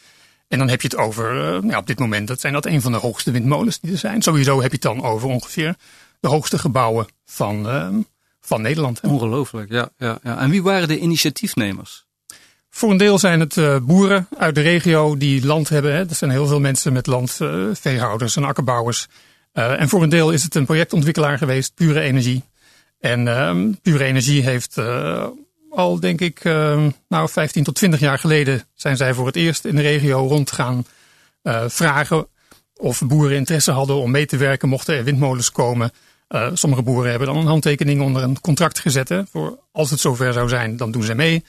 En 0.48 0.58
dan 0.58 0.68
heb 0.68 0.80
je 0.80 0.88
het 0.88 0.96
over, 0.96 1.34
uh, 1.34 1.70
ja, 1.70 1.78
op 1.78 1.86
dit 1.86 1.98
moment, 1.98 2.28
dat 2.28 2.40
zijn 2.40 2.52
dat 2.52 2.66
een 2.66 2.82
van 2.82 2.92
de 2.92 2.98
hoogste 2.98 3.30
windmolens 3.30 3.80
die 3.80 3.92
er 3.92 3.98
zijn. 3.98 4.22
Sowieso 4.22 4.60
heb 4.60 4.70
je 4.70 4.78
het 4.80 4.82
dan 4.82 5.04
over 5.04 5.28
ongeveer 5.28 5.76
de 6.20 6.28
hoogste 6.28 6.58
gebouwen 6.58 7.06
van, 7.24 7.66
uh, 7.66 7.88
van 8.40 8.62
Nederland. 8.62 9.00
Ongelooflijk, 9.00 9.70
ja, 9.70 9.88
ja, 9.98 10.18
ja. 10.22 10.38
En 10.38 10.50
wie 10.50 10.62
waren 10.62 10.88
de 10.88 10.98
initiatiefnemers? 10.98 12.06
Voor 12.70 12.90
een 12.90 12.96
deel 12.96 13.18
zijn 13.18 13.40
het 13.40 13.56
uh, 13.56 13.76
boeren 13.82 14.28
uit 14.38 14.54
de 14.54 14.60
regio 14.60 15.16
die 15.16 15.46
land 15.46 15.68
hebben. 15.68 15.92
Hè. 15.92 16.08
Er 16.08 16.14
zijn 16.14 16.30
heel 16.30 16.46
veel 16.46 16.60
mensen 16.60 16.92
met 16.92 17.06
land, 17.06 17.40
veehouders 17.72 18.36
en 18.36 18.44
akkerbouwers 18.44 19.08
uh, 19.56 19.80
en 19.80 19.88
voor 19.88 20.02
een 20.02 20.08
deel 20.08 20.30
is 20.30 20.42
het 20.42 20.54
een 20.54 20.64
projectontwikkelaar 20.64 21.38
geweest, 21.38 21.74
Pure 21.74 22.00
Energie. 22.00 22.44
En 23.00 23.26
uh, 23.26 23.56
Pure 23.82 24.04
Energie 24.04 24.42
heeft 24.42 24.78
al, 25.70 26.00
denk 26.00 26.20
ik, 26.20 26.44
uh, 26.44 26.86
nou 27.08 27.28
15 27.28 27.64
tot 27.64 27.74
20 27.74 28.00
jaar 28.00 28.18
geleden 28.18 28.62
zijn 28.74 28.96
zij 28.96 29.14
voor 29.14 29.26
het 29.26 29.36
eerst 29.36 29.64
in 29.64 29.76
de 29.76 29.82
regio 29.82 30.26
rond 30.26 30.52
gaan 30.52 30.84
vragen 31.66 32.28
of 32.76 33.02
boeren 33.06 33.36
interesse 33.36 33.70
hadden 33.70 33.96
om 33.96 34.10
mee 34.10 34.26
te 34.26 34.36
werken 34.36 34.68
mochten 34.68 34.96
er 34.96 35.04
windmolens 35.04 35.52
komen. 35.52 35.92
sommige 36.52 36.82
boeren 36.82 37.10
hebben 37.10 37.28
dan 37.28 37.36
een 37.36 37.46
handtekening 37.46 38.02
onder 38.02 38.22
een 38.22 38.40
contract 38.40 38.78
gezet. 38.78 39.22
Voor 39.30 39.58
als 39.72 39.90
het 39.90 40.00
zover 40.00 40.32
zou 40.32 40.48
zijn, 40.48 40.76
dan 40.76 40.90
doen 40.90 41.02
ze 41.02 41.14
mee 41.14 41.44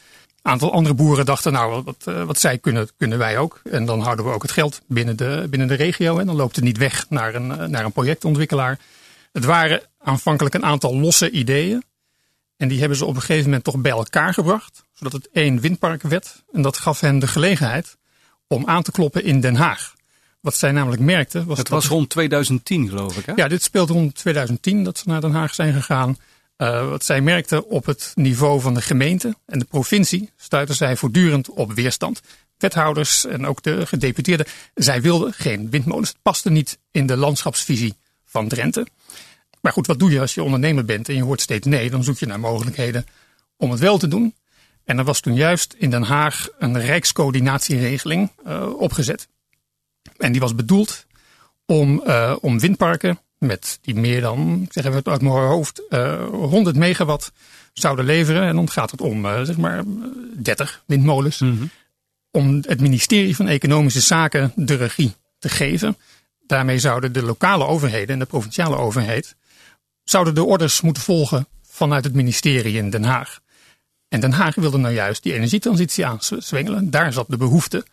aantal 0.47 0.71
andere 0.71 0.95
boeren 0.95 1.25
dachten, 1.25 1.51
nou, 1.51 1.83
wat, 1.83 2.03
eh, 2.05 2.23
wat 2.23 2.39
zij 2.39 2.57
kunnen, 2.57 2.89
kunnen 2.97 3.17
wij 3.17 3.37
ook. 3.37 3.61
En 3.71 3.85
dan 3.85 3.99
houden 3.99 4.25
we 4.25 4.31
ook 4.31 4.41
het 4.41 4.51
geld 4.51 4.81
binnen 4.87 5.17
de, 5.17 5.47
binnen 5.49 5.67
de 5.67 5.73
regio. 5.73 6.17
En 6.17 6.25
dan 6.25 6.35
loopt 6.35 6.55
het 6.55 6.65
niet 6.65 6.77
weg 6.77 7.05
naar 7.09 7.35
een, 7.35 7.51
eh, 7.51 7.67
naar 7.67 7.85
een 7.85 7.91
projectontwikkelaar. 7.91 8.79
Het 9.31 9.45
waren 9.45 9.81
aanvankelijk 9.99 10.55
een 10.55 10.65
aantal 10.65 10.95
losse 10.99 11.29
ideeën. 11.29 11.83
En 12.57 12.67
die 12.67 12.79
hebben 12.79 12.97
ze 12.97 13.05
op 13.05 13.15
een 13.15 13.21
gegeven 13.21 13.45
moment 13.45 13.63
toch 13.63 13.77
bij 13.77 13.91
elkaar 13.91 14.33
gebracht. 14.33 14.83
Zodat 14.93 15.13
het 15.13 15.29
één 15.31 15.59
windpark 15.59 16.01
werd. 16.01 16.43
En 16.51 16.61
dat 16.61 16.77
gaf 16.77 16.99
hen 16.99 17.19
de 17.19 17.27
gelegenheid 17.27 17.97
om 18.47 18.67
aan 18.67 18.83
te 18.83 18.91
kloppen 18.91 19.23
in 19.23 19.39
Den 19.39 19.55
Haag. 19.55 19.95
Wat 20.39 20.55
zij 20.55 20.71
namelijk 20.71 21.01
merkten. 21.01 21.45
Was 21.45 21.57
Het 21.57 21.67
dat 21.67 21.81
was 21.81 21.91
rond 21.91 22.09
2010 22.09 22.89
geloof 22.89 23.17
ik 23.17 23.25
hè? 23.25 23.33
ja, 23.35 23.47
dit 23.47 23.63
speelt 23.63 23.89
rond 23.89 24.15
2010 24.15 24.83
dat 24.83 24.97
ze 24.97 25.03
naar 25.07 25.21
Den 25.21 25.31
Haag 25.31 25.53
zijn 25.53 25.73
gegaan. 25.73 26.17
Uh, 26.57 26.89
wat 26.89 27.05
zij 27.05 27.21
merkten 27.21 27.67
op 27.67 27.85
het 27.85 28.11
niveau 28.15 28.61
van 28.61 28.73
de 28.73 28.81
gemeente 28.81 29.35
en 29.45 29.59
de 29.59 29.65
provincie 29.65 30.29
stuiten 30.35 30.75
zij 30.75 30.95
voortdurend 30.95 31.49
op 31.49 31.73
weerstand. 31.73 32.21
Wethouders 32.57 33.25
en 33.25 33.45
ook 33.45 33.63
de 33.63 33.85
gedeputeerden, 33.85 34.45
zij 34.73 35.01
wilden 35.01 35.33
geen 35.33 35.69
windmolens. 35.69 36.09
Het 36.09 36.21
paste 36.21 36.49
niet 36.49 36.79
in 36.91 37.07
de 37.07 37.17
landschapsvisie 37.17 37.93
van 38.25 38.47
Drenthe. 38.47 38.87
Maar 39.61 39.71
goed, 39.71 39.87
wat 39.87 39.99
doe 39.99 40.11
je 40.11 40.19
als 40.19 40.33
je 40.33 40.43
ondernemer 40.43 40.85
bent 40.85 41.09
en 41.09 41.15
je 41.15 41.23
hoort 41.23 41.41
steeds 41.41 41.67
nee? 41.67 41.89
Dan 41.89 42.03
zoek 42.03 42.17
je 42.17 42.25
naar 42.25 42.39
mogelijkheden 42.39 43.05
om 43.57 43.71
het 43.71 43.79
wel 43.79 43.97
te 43.97 44.07
doen. 44.07 44.35
En 44.85 44.97
er 44.97 45.03
was 45.03 45.19
toen 45.19 45.35
juist 45.35 45.75
in 45.77 45.89
Den 45.89 46.03
Haag 46.03 46.49
een 46.59 46.79
rijkscoördinatieregeling 46.79 48.31
uh, 48.47 48.79
opgezet. 48.79 49.27
En 50.17 50.31
die 50.31 50.41
was 50.41 50.55
bedoeld 50.55 51.05
om, 51.65 52.03
uh, 52.07 52.35
om 52.41 52.59
windparken 52.59 53.19
met 53.37 53.79
die 53.81 53.95
meer 53.95 54.21
dan, 54.21 54.61
ik 54.63 54.73
zeg 54.73 54.85
even 54.85 55.05
uit 55.05 55.21
mijn 55.21 55.33
hoofd, 55.33 55.81
uh, 55.89 56.25
100 56.25 56.75
megawatt 56.75 57.31
zouden 57.73 58.05
leveren. 58.05 58.43
En 58.43 58.55
dan 58.55 58.69
gaat 58.69 58.91
het 58.91 59.01
om 59.01 59.25
uh, 59.25 59.41
zeg 59.41 59.57
maar 59.57 59.83
30 60.33 60.83
windmolens. 60.85 61.39
Mm 61.39 61.57
-hmm. 61.57 61.69
Om 62.31 62.63
het 62.67 62.81
ministerie 62.81 63.35
van 63.35 63.47
Economische 63.47 64.01
Zaken 64.01 64.51
de 64.55 64.75
regie 64.75 65.15
te 65.39 65.49
geven. 65.49 65.97
Daarmee 66.47 66.79
zouden 66.79 67.11
de 67.11 67.23
lokale 67.23 67.65
overheden 67.65 68.13
en 68.13 68.19
de 68.19 68.25
provinciale 68.25 68.77
overheid 68.77 69.35
zouden 70.03 70.35
de 70.35 70.43
orders 70.43 70.81
moeten 70.81 71.03
volgen 71.03 71.47
vanuit 71.63 72.03
het 72.03 72.13
ministerie 72.13 72.77
in 72.77 72.89
Den 72.89 73.03
Haag. 73.03 73.39
En 74.09 74.19
Den 74.19 74.31
Haag 74.31 74.55
wilde 74.55 74.77
nou 74.77 74.93
juist 74.93 75.23
die 75.23 75.33
energietransitie 75.33 76.05
aanzwengelen. 76.05 76.89
Daar 76.89 77.13
zat 77.13 77.25
de 77.29 77.37
behoefte 77.37 77.85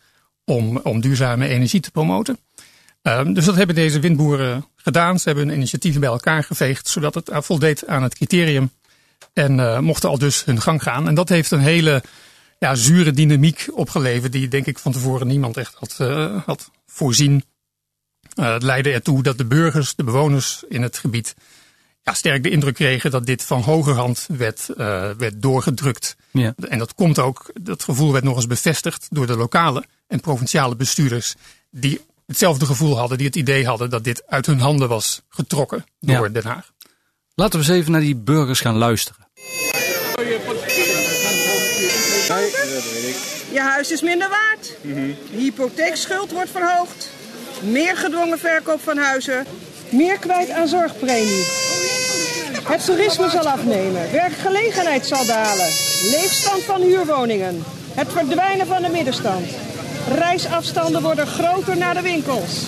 om, 0.45 0.77
om 0.77 1.01
duurzame 1.01 1.47
energie 1.47 1.79
te 1.79 1.91
promoten. 1.91 2.39
Um, 3.01 3.33
dus 3.33 3.45
dat 3.45 3.55
hebben 3.55 3.75
deze 3.75 3.99
windboeren 3.99 4.65
gedaan. 4.75 5.19
Ze 5.19 5.27
hebben 5.27 5.47
hun 5.47 5.57
initiatieven 5.57 6.01
bij 6.01 6.09
elkaar 6.09 6.43
geveegd, 6.43 6.87
zodat 6.87 7.15
het 7.15 7.29
voldeed 7.33 7.87
aan 7.87 8.03
het 8.03 8.15
criterium. 8.15 8.71
En 9.33 9.57
uh, 9.57 9.79
mochten 9.79 10.09
al 10.09 10.17
dus 10.17 10.45
hun 10.45 10.61
gang 10.61 10.83
gaan. 10.83 11.07
En 11.07 11.15
dat 11.15 11.29
heeft 11.29 11.51
een 11.51 11.59
hele 11.59 12.03
ja, 12.59 12.75
zure 12.75 13.11
dynamiek 13.11 13.67
opgeleverd, 13.71 14.31
die 14.31 14.47
denk 14.47 14.65
ik 14.65 14.79
van 14.79 14.91
tevoren 14.91 15.27
niemand 15.27 15.57
echt 15.57 15.73
had, 15.73 15.97
uh, 16.01 16.41
had 16.45 16.71
voorzien. 16.85 17.43
Uh, 18.39 18.53
het 18.53 18.63
leidde 18.63 18.91
ertoe 18.91 19.23
dat 19.23 19.37
de 19.37 19.45
burgers, 19.45 19.95
de 19.95 20.03
bewoners 20.03 20.63
in 20.69 20.81
het 20.81 20.97
gebied, 20.97 21.35
ja, 22.05 22.13
sterk 22.13 22.43
de 22.43 22.49
indruk 22.49 22.73
kregen 22.73 23.11
dat 23.11 23.25
dit 23.25 23.43
van 23.43 23.61
hogerhand 23.61 24.27
werd, 24.37 24.67
uh, 24.69 24.77
werd 25.17 25.41
doorgedrukt. 25.41 26.15
Ja. 26.31 26.53
En 26.69 26.79
dat 26.79 26.93
komt 26.93 27.19
ook, 27.19 27.51
dat 27.61 27.83
gevoel 27.83 28.11
werd 28.11 28.23
nog 28.23 28.35
eens 28.35 28.47
bevestigd 28.47 29.07
door 29.09 29.27
de 29.27 29.35
lokale 29.35 29.83
en 30.07 30.19
provinciale 30.19 30.75
bestuurders, 30.75 31.35
die 31.71 32.01
hetzelfde 32.25 32.65
gevoel 32.65 32.97
hadden, 32.97 33.17
die 33.17 33.27
het 33.27 33.35
idee 33.35 33.65
hadden 33.65 33.89
dat 33.89 34.03
dit 34.03 34.23
uit 34.27 34.45
hun 34.45 34.59
handen 34.59 34.87
was 34.87 35.21
getrokken 35.29 35.85
door 35.99 36.25
ja. 36.25 36.29
Den 36.29 36.45
Haag. 36.45 36.71
Laten 37.35 37.59
we 37.59 37.65
eens 37.65 37.75
even 37.75 37.91
naar 37.91 38.01
die 38.01 38.15
burgers 38.15 38.59
gaan 38.59 38.77
luisteren. 38.77 39.27
Je 43.51 43.61
huis 43.61 43.91
is 43.91 44.01
minder 44.01 44.29
waard. 44.29 44.77
Mm 44.81 44.93
-hmm. 44.93 45.15
De 45.31 45.37
hypotheekschuld 45.37 46.31
wordt 46.31 46.49
verhoogd. 46.49 47.09
Meer 47.61 47.97
gedwongen 47.97 48.39
verkoop 48.39 48.81
van 48.81 48.97
huizen. 48.97 49.45
Meer 49.91 50.19
kwijt 50.19 50.49
aan 50.49 50.67
zorgpremie. 50.67 51.43
Het 52.63 52.85
toerisme 52.85 53.29
zal 53.29 53.47
afnemen. 53.49 54.11
Werkgelegenheid 54.11 55.05
zal 55.05 55.25
dalen. 55.25 55.69
Leegstand 56.11 56.61
van 56.63 56.81
huurwoningen. 56.81 57.63
Het 57.93 58.11
verdwijnen 58.11 58.67
van 58.67 58.81
de 58.81 58.89
middenstand. 58.89 59.45
Reisafstanden 60.07 61.01
worden 61.01 61.27
groter 61.27 61.77
naar 61.77 61.93
de 61.93 62.01
winkels. 62.01 62.63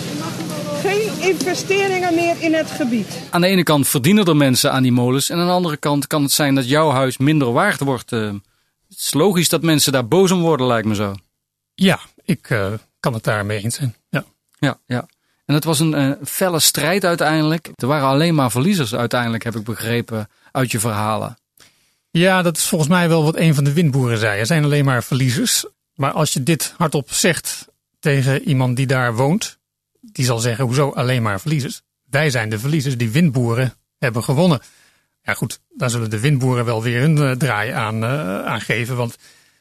Geen 0.80 1.28
investeringen 1.28 2.14
meer 2.14 2.42
in 2.42 2.54
het 2.54 2.70
gebied. 2.70 3.18
Aan 3.30 3.40
de 3.40 3.46
ene 3.46 3.62
kant 3.62 3.88
verdienen 3.88 4.24
er 4.24 4.36
mensen 4.36 4.72
aan 4.72 4.82
die 4.82 4.92
molens. 4.92 5.30
En 5.30 5.38
aan 5.38 5.46
de 5.46 5.52
andere 5.52 5.76
kant 5.76 6.06
kan 6.06 6.22
het 6.22 6.32
zijn 6.32 6.54
dat 6.54 6.68
jouw 6.68 6.90
huis 6.90 7.16
minder 7.16 7.52
waard 7.52 7.80
wordt. 7.80 8.12
Uh, 8.12 8.32
het 8.88 8.98
is 8.98 9.14
logisch 9.14 9.48
dat 9.48 9.62
mensen 9.62 9.92
daar 9.92 10.08
boos 10.08 10.30
om 10.30 10.40
worden, 10.40 10.66
lijkt 10.66 10.86
me 10.86 10.94
zo. 10.94 11.14
Ja, 11.74 11.98
ik 12.24 12.50
uh, 12.50 12.72
kan 13.00 13.12
het 13.12 13.24
daarmee 13.24 13.62
eens 13.62 13.74
zijn. 13.74 13.94
Ja, 14.10 14.24
ja. 14.58 14.78
ja. 14.86 15.06
En 15.48 15.54
het 15.54 15.64
was 15.64 15.80
een 15.80 15.94
uh, 15.94 16.12
felle 16.24 16.60
strijd 16.60 17.04
uiteindelijk. 17.04 17.70
Er 17.74 17.86
waren 17.86 18.08
alleen 18.08 18.34
maar 18.34 18.50
verliezers 18.50 18.94
uiteindelijk, 18.94 19.44
heb 19.44 19.56
ik 19.56 19.64
begrepen 19.64 20.28
uit 20.52 20.70
je 20.70 20.80
verhalen. 20.80 21.38
Ja, 22.10 22.42
dat 22.42 22.56
is 22.56 22.68
volgens 22.68 22.90
mij 22.90 23.08
wel 23.08 23.24
wat 23.24 23.36
een 23.36 23.54
van 23.54 23.64
de 23.64 23.72
windboeren 23.72 24.18
zei. 24.18 24.38
Er 24.38 24.46
zijn 24.46 24.64
alleen 24.64 24.84
maar 24.84 25.04
verliezers. 25.04 25.64
Maar 25.94 26.12
als 26.12 26.32
je 26.32 26.42
dit 26.42 26.74
hardop 26.76 27.12
zegt 27.12 27.68
tegen 27.98 28.42
iemand 28.42 28.76
die 28.76 28.86
daar 28.86 29.14
woont, 29.14 29.58
die 30.00 30.24
zal 30.24 30.38
zeggen: 30.38 30.64
hoezo 30.64 30.90
alleen 30.90 31.22
maar 31.22 31.40
verliezers? 31.40 31.82
Wij 32.04 32.30
zijn 32.30 32.48
de 32.48 32.58
verliezers. 32.58 32.96
Die 32.96 33.10
windboeren 33.10 33.74
hebben 33.98 34.24
gewonnen. 34.24 34.60
Ja, 35.22 35.34
goed, 35.34 35.60
daar 35.68 35.90
zullen 35.90 36.10
de 36.10 36.20
windboeren 36.20 36.64
wel 36.64 36.82
weer 36.82 37.02
een 37.02 37.16
uh, 37.16 37.30
draai 37.30 37.70
aan, 37.70 38.04
uh, 38.04 38.44
aan 38.44 38.60
geven. 38.60 38.96
Want 38.96 39.16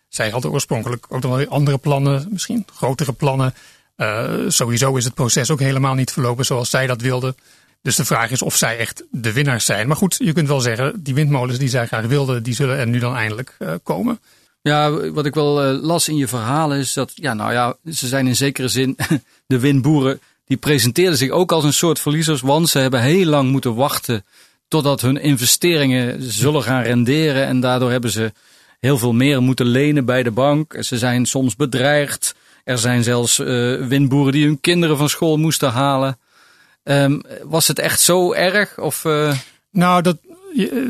zij 0.07 0.29
hadden 0.29 0.51
oorspronkelijk 0.51 1.05
ook 1.09 1.21
nog 1.21 1.37
wel 1.37 1.47
andere 1.47 1.77
plannen, 1.77 2.27
misschien 2.29 2.65
grotere 2.73 3.13
plannen. 3.13 3.53
Uh, 3.97 4.33
sowieso 4.47 4.95
is 4.95 5.05
het 5.05 5.13
proces 5.13 5.51
ook 5.51 5.59
helemaal 5.59 5.93
niet 5.93 6.11
verlopen 6.11 6.45
zoals 6.45 6.69
zij 6.69 6.87
dat 6.87 7.01
wilden. 7.01 7.35
Dus 7.81 7.95
de 7.95 8.05
vraag 8.05 8.31
is 8.31 8.41
of 8.41 8.55
zij 8.55 8.77
echt 8.77 9.03
de 9.11 9.33
winnaars 9.33 9.65
zijn. 9.65 9.87
Maar 9.87 9.97
goed, 9.97 10.15
je 10.19 10.33
kunt 10.33 10.47
wel 10.47 10.61
zeggen, 10.61 11.03
die 11.03 11.13
windmolens 11.13 11.57
die 11.57 11.69
zij 11.69 11.87
graag 11.87 12.05
wilden, 12.05 12.43
die 12.43 12.53
zullen 12.53 12.77
er 12.77 12.87
nu 12.87 12.99
dan 12.99 13.15
eindelijk 13.15 13.57
komen. 13.83 14.19
Ja, 14.61 15.11
wat 15.11 15.25
ik 15.25 15.33
wel 15.33 15.73
uh, 15.73 15.81
las 15.83 16.07
in 16.07 16.15
je 16.15 16.27
verhaal 16.27 16.73
is 16.73 16.93
dat, 16.93 17.11
ja, 17.15 17.33
nou 17.33 17.51
ja, 17.51 17.75
ze 17.91 18.07
zijn 18.07 18.27
in 18.27 18.35
zekere 18.35 18.67
zin, 18.67 18.97
de 19.47 19.59
windboeren, 19.59 20.19
die 20.45 20.57
presenteerden 20.57 21.17
zich 21.17 21.29
ook 21.29 21.51
als 21.51 21.63
een 21.63 21.73
soort 21.73 21.99
verliezers, 21.99 22.41
want 22.41 22.69
ze 22.69 22.79
hebben 22.79 23.01
heel 23.01 23.25
lang 23.25 23.51
moeten 23.51 23.75
wachten 23.75 24.25
totdat 24.67 25.01
hun 25.01 25.21
investeringen 25.21 26.31
zullen 26.31 26.63
gaan 26.63 26.83
renderen. 26.83 27.45
En 27.45 27.59
daardoor 27.59 27.91
hebben 27.91 28.11
ze 28.11 28.31
heel 28.79 28.97
veel 28.97 29.13
meer 29.13 29.41
moeten 29.41 29.65
lenen 29.65 30.05
bij 30.05 30.23
de 30.23 30.31
bank. 30.31 30.75
Ze 30.79 30.97
zijn 30.97 31.25
soms 31.25 31.55
bedreigd. 31.55 32.35
Er 32.67 32.77
zijn 32.77 33.03
zelfs 33.03 33.39
uh, 33.39 33.87
windboeren 33.87 34.33
die 34.33 34.45
hun 34.45 34.61
kinderen 34.61 34.97
van 34.97 35.09
school 35.09 35.37
moesten 35.37 35.71
halen. 35.71 36.19
Um, 36.83 37.21
was 37.43 37.67
het 37.67 37.79
echt 37.79 37.99
zo 37.99 38.33
erg? 38.33 38.79
Of, 38.79 39.03
uh... 39.03 39.37
Nou, 39.71 40.01
dat, 40.01 40.17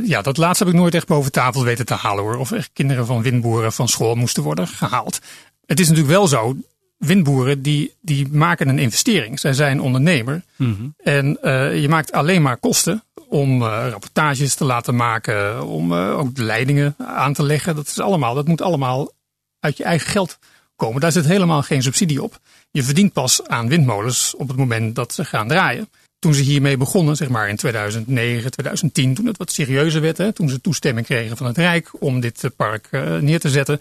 ja, 0.04 0.22
dat 0.22 0.38
laatste 0.38 0.64
heb 0.64 0.74
ik 0.74 0.80
nooit 0.80 0.96
echt 0.96 1.08
boven 1.08 1.32
tafel 1.32 1.64
weten 1.64 1.86
te 1.86 1.94
halen 1.94 2.24
hoor. 2.24 2.38
Of 2.38 2.52
echt 2.52 2.70
kinderen 2.74 3.06
van 3.06 3.22
windboeren 3.22 3.72
van 3.72 3.88
school 3.88 4.16
moesten 4.16 4.44
worden 4.44 4.68
gehaald. 4.68 5.20
Het 5.66 5.80
is 5.80 5.88
natuurlijk 5.88 6.14
wel 6.14 6.28
zo. 6.28 6.56
Windboeren 6.98 7.62
die, 7.62 7.94
die 8.02 8.28
maken 8.32 8.70
een 8.70 8.80
investering. 8.80 9.40
Zij 9.40 9.54
zijn 9.54 9.82
ondernemer. 9.82 10.42
Mm 10.56 10.76
-hmm. 10.76 10.94
En 10.98 11.38
uh, 11.44 11.82
je 11.82 11.90
maakt 11.90 12.12
alleen 12.12 12.42
maar 12.42 12.58
kosten 12.58 13.04
om 13.28 13.62
uh, 13.62 13.88
rapportages 13.90 14.56
te 14.56 14.66
laten 14.66 14.96
maken. 14.96 15.66
Om 15.66 15.92
uh, 15.92 16.18
ook 16.20 16.36
de 16.36 16.44
leidingen 16.44 16.96
aan 16.98 17.34
te 17.34 17.44
leggen. 17.44 17.76
Dat, 17.76 17.88
is 17.88 18.00
allemaal, 18.00 18.34
dat 18.34 18.48
moet 18.48 18.62
allemaal 18.62 19.12
uit 19.60 19.78
je 19.78 19.84
eigen 19.84 20.10
geld 20.10 20.40
komen. 20.78 21.02
Daar 21.02 21.12
zit 21.12 21.26
helemaal 21.26 21.62
geen 21.62 21.84
subsidie 21.84 22.24
op. 22.24 22.40
Je 22.72 22.84
verdient 22.84 23.14
pas 23.14 23.48
aan 23.48 23.68
windmolens 23.68 24.36
op 24.36 24.48
het 24.48 24.58
moment 24.58 24.96
dat 24.96 25.14
ze 25.14 25.26
gaan 25.26 25.48
draaien 25.48 25.90
toen 26.20 26.34
ze 26.34 26.42
hiermee 26.42 26.78
begonnen, 26.78 27.16
zeg 27.16 27.30
maar 27.30 27.50
in 27.50 27.56
2009, 27.56 28.52
2010, 28.52 29.14
toen 29.14 29.26
het 29.26 29.38
wat 29.38 29.52
serieuzer 29.52 30.02
werd, 30.02 30.18
hè, 30.18 30.34
toen 30.34 30.50
ze 30.50 30.62
toestemming 30.62 31.06
kregen 31.06 31.38
van 31.38 31.48
het 31.48 31.58
Rijk 31.58 32.02
om 32.02 32.20
dit 32.20 32.50
park 32.56 32.88
uh, 32.92 33.18
neer 33.18 33.40
te 33.40 33.50
zetten. 33.50 33.80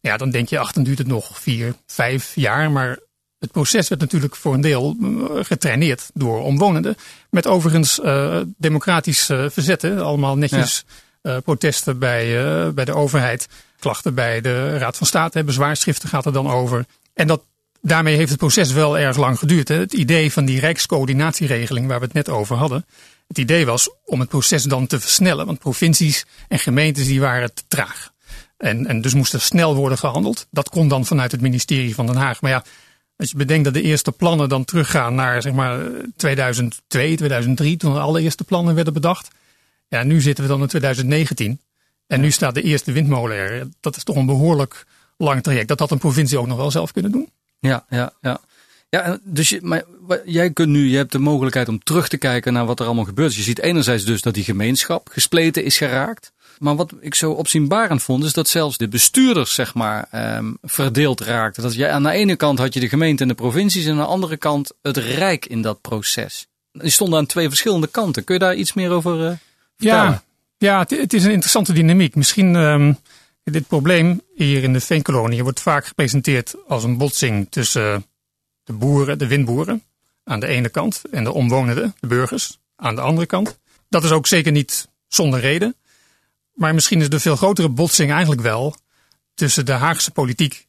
Ja, 0.00 0.16
dan 0.16 0.30
denk 0.30 0.48
je, 0.48 0.58
ach, 0.58 0.72
dan 0.72 0.82
duurt 0.82 0.98
het 0.98 1.06
nog 1.06 1.40
vier, 1.40 1.74
vijf 1.86 2.32
jaar. 2.34 2.70
Maar 2.70 2.98
het 3.38 3.52
proces 3.52 3.88
werd 3.88 4.00
natuurlijk 4.00 4.36
voor 4.36 4.54
een 4.54 4.60
deel 4.60 4.96
getraineerd 5.42 6.10
door 6.14 6.42
omwonenden. 6.42 6.96
Met 7.30 7.46
overigens 7.46 7.98
uh, 7.98 8.40
democratisch 8.56 9.30
uh, 9.30 9.48
verzetten, 9.48 10.04
allemaal 10.04 10.36
netjes 10.36 10.84
ja. 11.22 11.40
protesten 11.40 11.98
bij, 11.98 12.74
bij 12.74 12.84
de 12.84 12.94
overheid. 12.94 13.48
Klachten 13.78 14.14
bij 14.14 14.40
de 14.40 14.78
Raad 14.78 14.96
van 14.96 15.06
State, 15.06 15.44
bezwaarschriften 15.44 16.08
gaat 16.08 16.26
er 16.26 16.32
dan 16.32 16.50
over. 16.50 16.84
En 17.14 17.26
dat 17.26 17.42
daarmee 17.80 18.16
heeft 18.16 18.30
het 18.30 18.38
proces 18.38 18.72
wel 18.72 18.98
erg 18.98 19.16
lang 19.16 19.38
geduurd. 19.38 19.68
Hè. 19.68 19.74
Het 19.74 19.92
idee 19.92 20.32
van 20.32 20.44
die 20.44 20.60
rijkscoördinatieregeling 20.60 21.86
waar 21.86 21.98
we 21.98 22.04
het 22.04 22.14
net 22.14 22.28
over 22.28 22.56
hadden. 22.56 22.86
Het 23.28 23.38
idee 23.38 23.66
was 23.66 23.90
om 24.04 24.20
het 24.20 24.28
proces 24.28 24.62
dan 24.62 24.86
te 24.86 25.00
versnellen. 25.00 25.46
Want 25.46 25.58
provincies 25.58 26.26
en 26.48 26.58
gemeentes 26.58 27.06
die 27.06 27.20
waren 27.20 27.54
te 27.54 27.62
traag. 27.68 28.12
En, 28.56 28.86
en 28.86 29.00
dus 29.00 29.14
moest 29.14 29.32
er 29.32 29.40
snel 29.40 29.74
worden 29.74 29.98
gehandeld. 29.98 30.46
Dat 30.50 30.68
kon 30.68 30.88
dan 30.88 31.06
vanuit 31.06 31.32
het 31.32 31.40
ministerie 31.40 31.94
van 31.94 32.06
Den 32.06 32.16
Haag. 32.16 32.40
Maar 32.40 32.50
ja, 32.50 32.64
als 33.16 33.30
je 33.30 33.36
bedenkt 33.36 33.64
dat 33.64 33.74
de 33.74 33.82
eerste 33.82 34.12
plannen 34.12 34.48
dan 34.48 34.64
teruggaan 34.64 35.14
naar 35.14 35.42
zeg 35.42 35.52
maar 35.52 35.80
2002, 36.16 37.16
2003. 37.16 37.76
Toen 37.76 37.92
de 37.92 38.00
allereerste 38.00 38.44
plannen 38.44 38.74
werden 38.74 38.92
bedacht. 38.92 39.28
Ja, 39.88 40.02
nu 40.02 40.20
zitten 40.20 40.44
we 40.44 40.50
dan 40.50 40.60
in 40.60 40.66
2019. 40.66 41.60
En 42.08 42.20
nu 42.20 42.30
staat 42.30 42.54
de 42.54 42.62
eerste 42.62 42.92
windmolen 42.92 43.36
er. 43.36 43.68
Dat 43.80 43.96
is 43.96 44.04
toch 44.04 44.16
een 44.16 44.26
behoorlijk 44.26 44.86
lang 45.16 45.42
traject. 45.42 45.68
Dat 45.68 45.78
had 45.78 45.90
een 45.90 45.98
provincie 45.98 46.38
ook 46.38 46.46
nog 46.46 46.56
wel 46.56 46.70
zelf 46.70 46.92
kunnen 46.92 47.12
doen. 47.12 47.28
Ja, 47.60 47.84
ja, 47.88 48.12
ja. 48.20 48.40
Ja, 48.90 49.18
dus 49.22 49.48
je, 49.48 49.58
maar, 49.62 49.84
jij 50.24 50.50
kunt 50.50 50.68
nu, 50.68 50.90
je 50.90 50.96
hebt 50.96 51.12
de 51.12 51.18
mogelijkheid 51.18 51.68
om 51.68 51.82
terug 51.82 52.08
te 52.08 52.16
kijken 52.16 52.52
naar 52.52 52.66
wat 52.66 52.80
er 52.80 52.86
allemaal 52.86 53.04
gebeurt. 53.04 53.34
Je 53.34 53.42
ziet 53.42 53.58
enerzijds 53.58 54.04
dus 54.04 54.22
dat 54.22 54.34
die 54.34 54.44
gemeenschap 54.44 55.08
gespleten 55.08 55.64
is 55.64 55.76
geraakt. 55.76 56.32
Maar 56.58 56.76
wat 56.76 56.92
ik 57.00 57.14
zo 57.14 57.30
opzienbarend 57.30 58.02
vond, 58.02 58.24
is 58.24 58.32
dat 58.32 58.48
zelfs 58.48 58.76
de 58.76 58.88
bestuurders, 58.88 59.54
zeg 59.54 59.74
maar, 59.74 60.08
um, 60.36 60.58
verdeeld 60.62 61.20
raakten. 61.20 61.62
Dat 61.62 61.74
je, 61.74 61.88
aan 61.88 62.02
de 62.02 62.10
ene 62.10 62.36
kant 62.36 62.58
had 62.58 62.74
je 62.74 62.80
de 62.80 62.88
gemeente 62.88 63.22
en 63.22 63.28
de 63.28 63.34
provincies 63.34 63.84
en 63.84 63.90
aan 63.90 63.96
de 63.96 64.04
andere 64.04 64.36
kant 64.36 64.72
het 64.82 64.96
Rijk 64.96 65.46
in 65.46 65.62
dat 65.62 65.80
proces. 65.80 66.46
Die 66.72 66.90
stonden 66.90 67.18
aan 67.18 67.26
twee 67.26 67.48
verschillende 67.48 67.86
kanten. 67.86 68.24
Kun 68.24 68.34
je 68.34 68.40
daar 68.40 68.54
iets 68.54 68.72
meer 68.72 68.90
over 68.90 69.20
uh, 69.20 69.32
Ja, 69.76 70.22
ja 70.58 70.78
het, 70.88 71.12
is 71.12 71.24
een 71.24 71.30
interessante 71.30 71.72
dynamiek. 71.72 72.14
Misschien 72.14 72.54
um, 72.54 72.98
dit 73.44 73.66
probleem 73.66 74.20
hier 74.34 74.62
in 74.62 74.72
de 74.72 74.80
Veenkolonie 74.80 75.42
wordt 75.42 75.60
vaak 75.60 75.86
gepresenteerd 75.86 76.54
als 76.66 76.84
een 76.84 76.96
botsing 76.96 77.46
tussen 77.50 78.06
de 78.64 78.72
boeren, 78.72 79.18
de 79.18 79.26
windboeren, 79.26 79.82
aan 80.24 80.40
de 80.40 80.46
ene 80.46 80.68
kant 80.68 81.02
en 81.10 81.24
de 81.24 81.32
omwonenden, 81.32 81.94
de 82.00 82.06
burgers, 82.06 82.58
aan 82.76 82.94
de 82.94 83.00
andere 83.00 83.26
kant. 83.26 83.58
Dat 83.88 84.04
is 84.04 84.10
ook 84.10 84.26
zeker 84.26 84.52
niet 84.52 84.88
zonder 85.06 85.40
reden. 85.40 85.76
Maar 86.52 86.74
misschien 86.74 87.00
is 87.00 87.10
de 87.10 87.20
veel 87.20 87.36
grotere 87.36 87.68
botsing 87.68 88.10
eigenlijk 88.10 88.40
wel 88.40 88.76
tussen 89.34 89.66
de 89.66 89.72
Haagse 89.72 90.10
politiek 90.10 90.66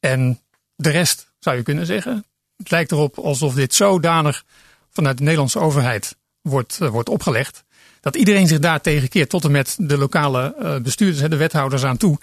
en 0.00 0.40
de 0.76 0.90
rest, 0.90 1.32
zou 1.38 1.56
je 1.56 1.62
kunnen 1.62 1.86
zeggen. 1.86 2.24
Het 2.56 2.70
lijkt 2.70 2.92
erop 2.92 3.18
alsof 3.18 3.54
dit 3.54 3.74
zodanig 3.74 4.44
vanuit 4.90 5.16
de 5.16 5.22
Nederlandse 5.22 5.58
overheid 5.58 6.16
wordt, 6.40 6.78
uh, 6.82 6.88
wordt 6.88 7.08
opgelegd. 7.08 7.64
Dat 8.06 8.16
iedereen 8.16 8.46
zich 8.46 8.58
daar 8.58 8.80
tegen 8.80 9.08
keert, 9.08 9.28
tot 9.28 9.44
en 9.44 9.50
met 9.50 9.76
de 9.78 9.98
lokale 9.98 10.54
uh, 10.62 10.76
bestuurders, 10.76 11.30
de 11.30 11.36
wethouders 11.36 11.84
aan 11.84 11.96
toe. 11.96 12.18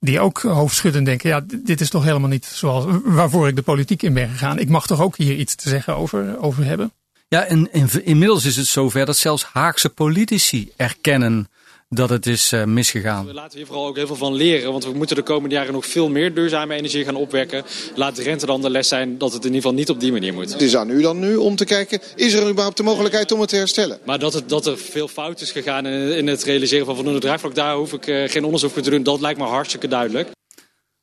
Die 0.00 0.20
ook 0.20 0.38
hoofdschudden 0.42 1.04
denken, 1.04 1.28
ja, 1.28 1.44
dit 1.62 1.80
is 1.80 1.90
toch 1.90 2.04
helemaal 2.04 2.28
niet 2.28 2.44
zoals 2.44 2.84
waarvoor 3.04 3.48
ik 3.48 3.56
de 3.56 3.62
politiek 3.62 4.02
in 4.02 4.14
ben 4.14 4.28
gegaan. 4.28 4.58
Ik 4.58 4.68
mag 4.68 4.86
toch 4.86 5.00
ook 5.00 5.16
hier 5.16 5.36
iets 5.36 5.54
te 5.54 5.68
zeggen 5.68 5.96
over, 5.96 6.38
over 6.40 6.64
hebben. 6.64 6.92
Ja, 7.28 7.44
en, 7.44 7.72
en 7.72 8.04
inmiddels 8.04 8.44
is 8.44 8.56
het 8.56 8.66
zover 8.66 9.06
dat 9.06 9.16
zelfs 9.16 9.44
Haagse 9.44 9.88
politici 9.88 10.70
erkennen 10.76 11.48
dat 11.88 12.08
het 12.08 12.26
is 12.26 12.52
uh, 12.52 12.64
misgegaan. 12.64 13.26
We 13.26 13.34
laten 13.34 13.58
hier 13.58 13.66
vooral 13.66 13.86
ook 13.86 13.96
heel 13.96 14.06
veel 14.06 14.16
van 14.16 14.34
leren, 14.34 14.72
want 14.72 14.84
we 14.84 14.92
moeten 14.92 15.16
de 15.16 15.22
komende 15.22 15.54
jaren 15.54 15.72
nog 15.72 15.86
veel 15.86 16.08
meer 16.08 16.34
duurzame 16.34 16.74
energie 16.74 17.04
gaan 17.04 17.14
opwekken. 17.14 17.64
Laat 17.94 18.16
de 18.16 18.22
rente 18.22 18.46
dan 18.46 18.60
de 18.60 18.70
les 18.70 18.88
zijn 18.88 19.18
dat 19.18 19.32
het 19.32 19.44
in 19.44 19.46
ieder 19.46 19.62
geval 19.62 19.76
niet 19.76 19.90
op 19.90 20.00
die 20.00 20.12
manier 20.12 20.34
moet. 20.34 20.52
Het 20.52 20.62
is 20.62 20.76
aan 20.76 20.90
u 20.90 21.02
dan 21.02 21.18
nu 21.18 21.36
om 21.36 21.56
te 21.56 21.64
kijken, 21.64 22.00
is 22.14 22.32
er 22.32 22.48
überhaupt 22.48 22.76
de 22.76 22.82
mogelijkheid 22.82 23.32
om 23.32 23.40
het 23.40 23.48
te 23.48 23.56
herstellen? 23.56 23.98
Maar 24.04 24.18
dat, 24.18 24.32
het, 24.32 24.48
dat 24.48 24.66
er 24.66 24.78
veel 24.78 25.08
fout 25.08 25.40
is 25.40 25.50
gegaan 25.50 25.86
in, 25.86 26.26
het 26.26 26.42
realiseren 26.42 26.86
van 26.86 26.94
voldoende 26.94 27.20
draagvlak, 27.20 27.54
daar 27.54 27.74
hoef 27.74 27.92
ik 27.92 28.06
uh, 28.06 28.28
geen 28.28 28.44
onderzoek 28.44 28.70
voor 28.70 28.82
te 28.82 28.90
doen. 28.90 29.02
Dat 29.02 29.20
lijkt 29.20 29.38
me 29.38 29.44
hartstikke 29.44 29.88
duidelijk. 29.88 30.30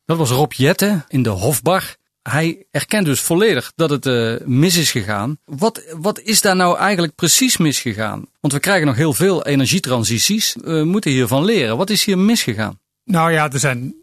Dat 0.06 0.18
was 0.18 0.30
Rob 0.30 0.52
Jette 0.52 1.06
in 1.08 1.24
de 1.24 1.30
Hofbar. 1.30 1.96
Hij 2.24 2.66
erkent 2.72 3.06
dus 3.06 3.22
volledig 3.22 3.72
dat 3.76 3.90
het 3.90 4.06
uh, 4.06 4.36
mis 4.46 4.78
is 4.78 4.92
gegaan. 4.92 5.38
Wat, 5.46 5.84
wat 5.92 6.20
is 6.20 6.42
daar 6.42 6.56
nou 6.56 6.78
eigenlijk 6.78 7.16
precies 7.16 7.58
misgegaan? 7.58 8.26
Want 8.40 8.54
we 8.54 8.60
krijgen 8.60 8.88
nog 8.88 8.96
heel 8.96 9.14
veel 9.14 9.46
energietransities. 9.46 10.56
We 10.62 10.84
moeten 10.84 11.12
hiervan 11.12 11.46
leren. 11.46 11.78
Wat 11.78 11.90
is 11.90 12.04
hier 12.04 12.18
misgegaan? 12.18 12.80
Nou 13.06 13.32
ja, 13.32 13.52
er 13.52 13.60
zijn 13.60 13.96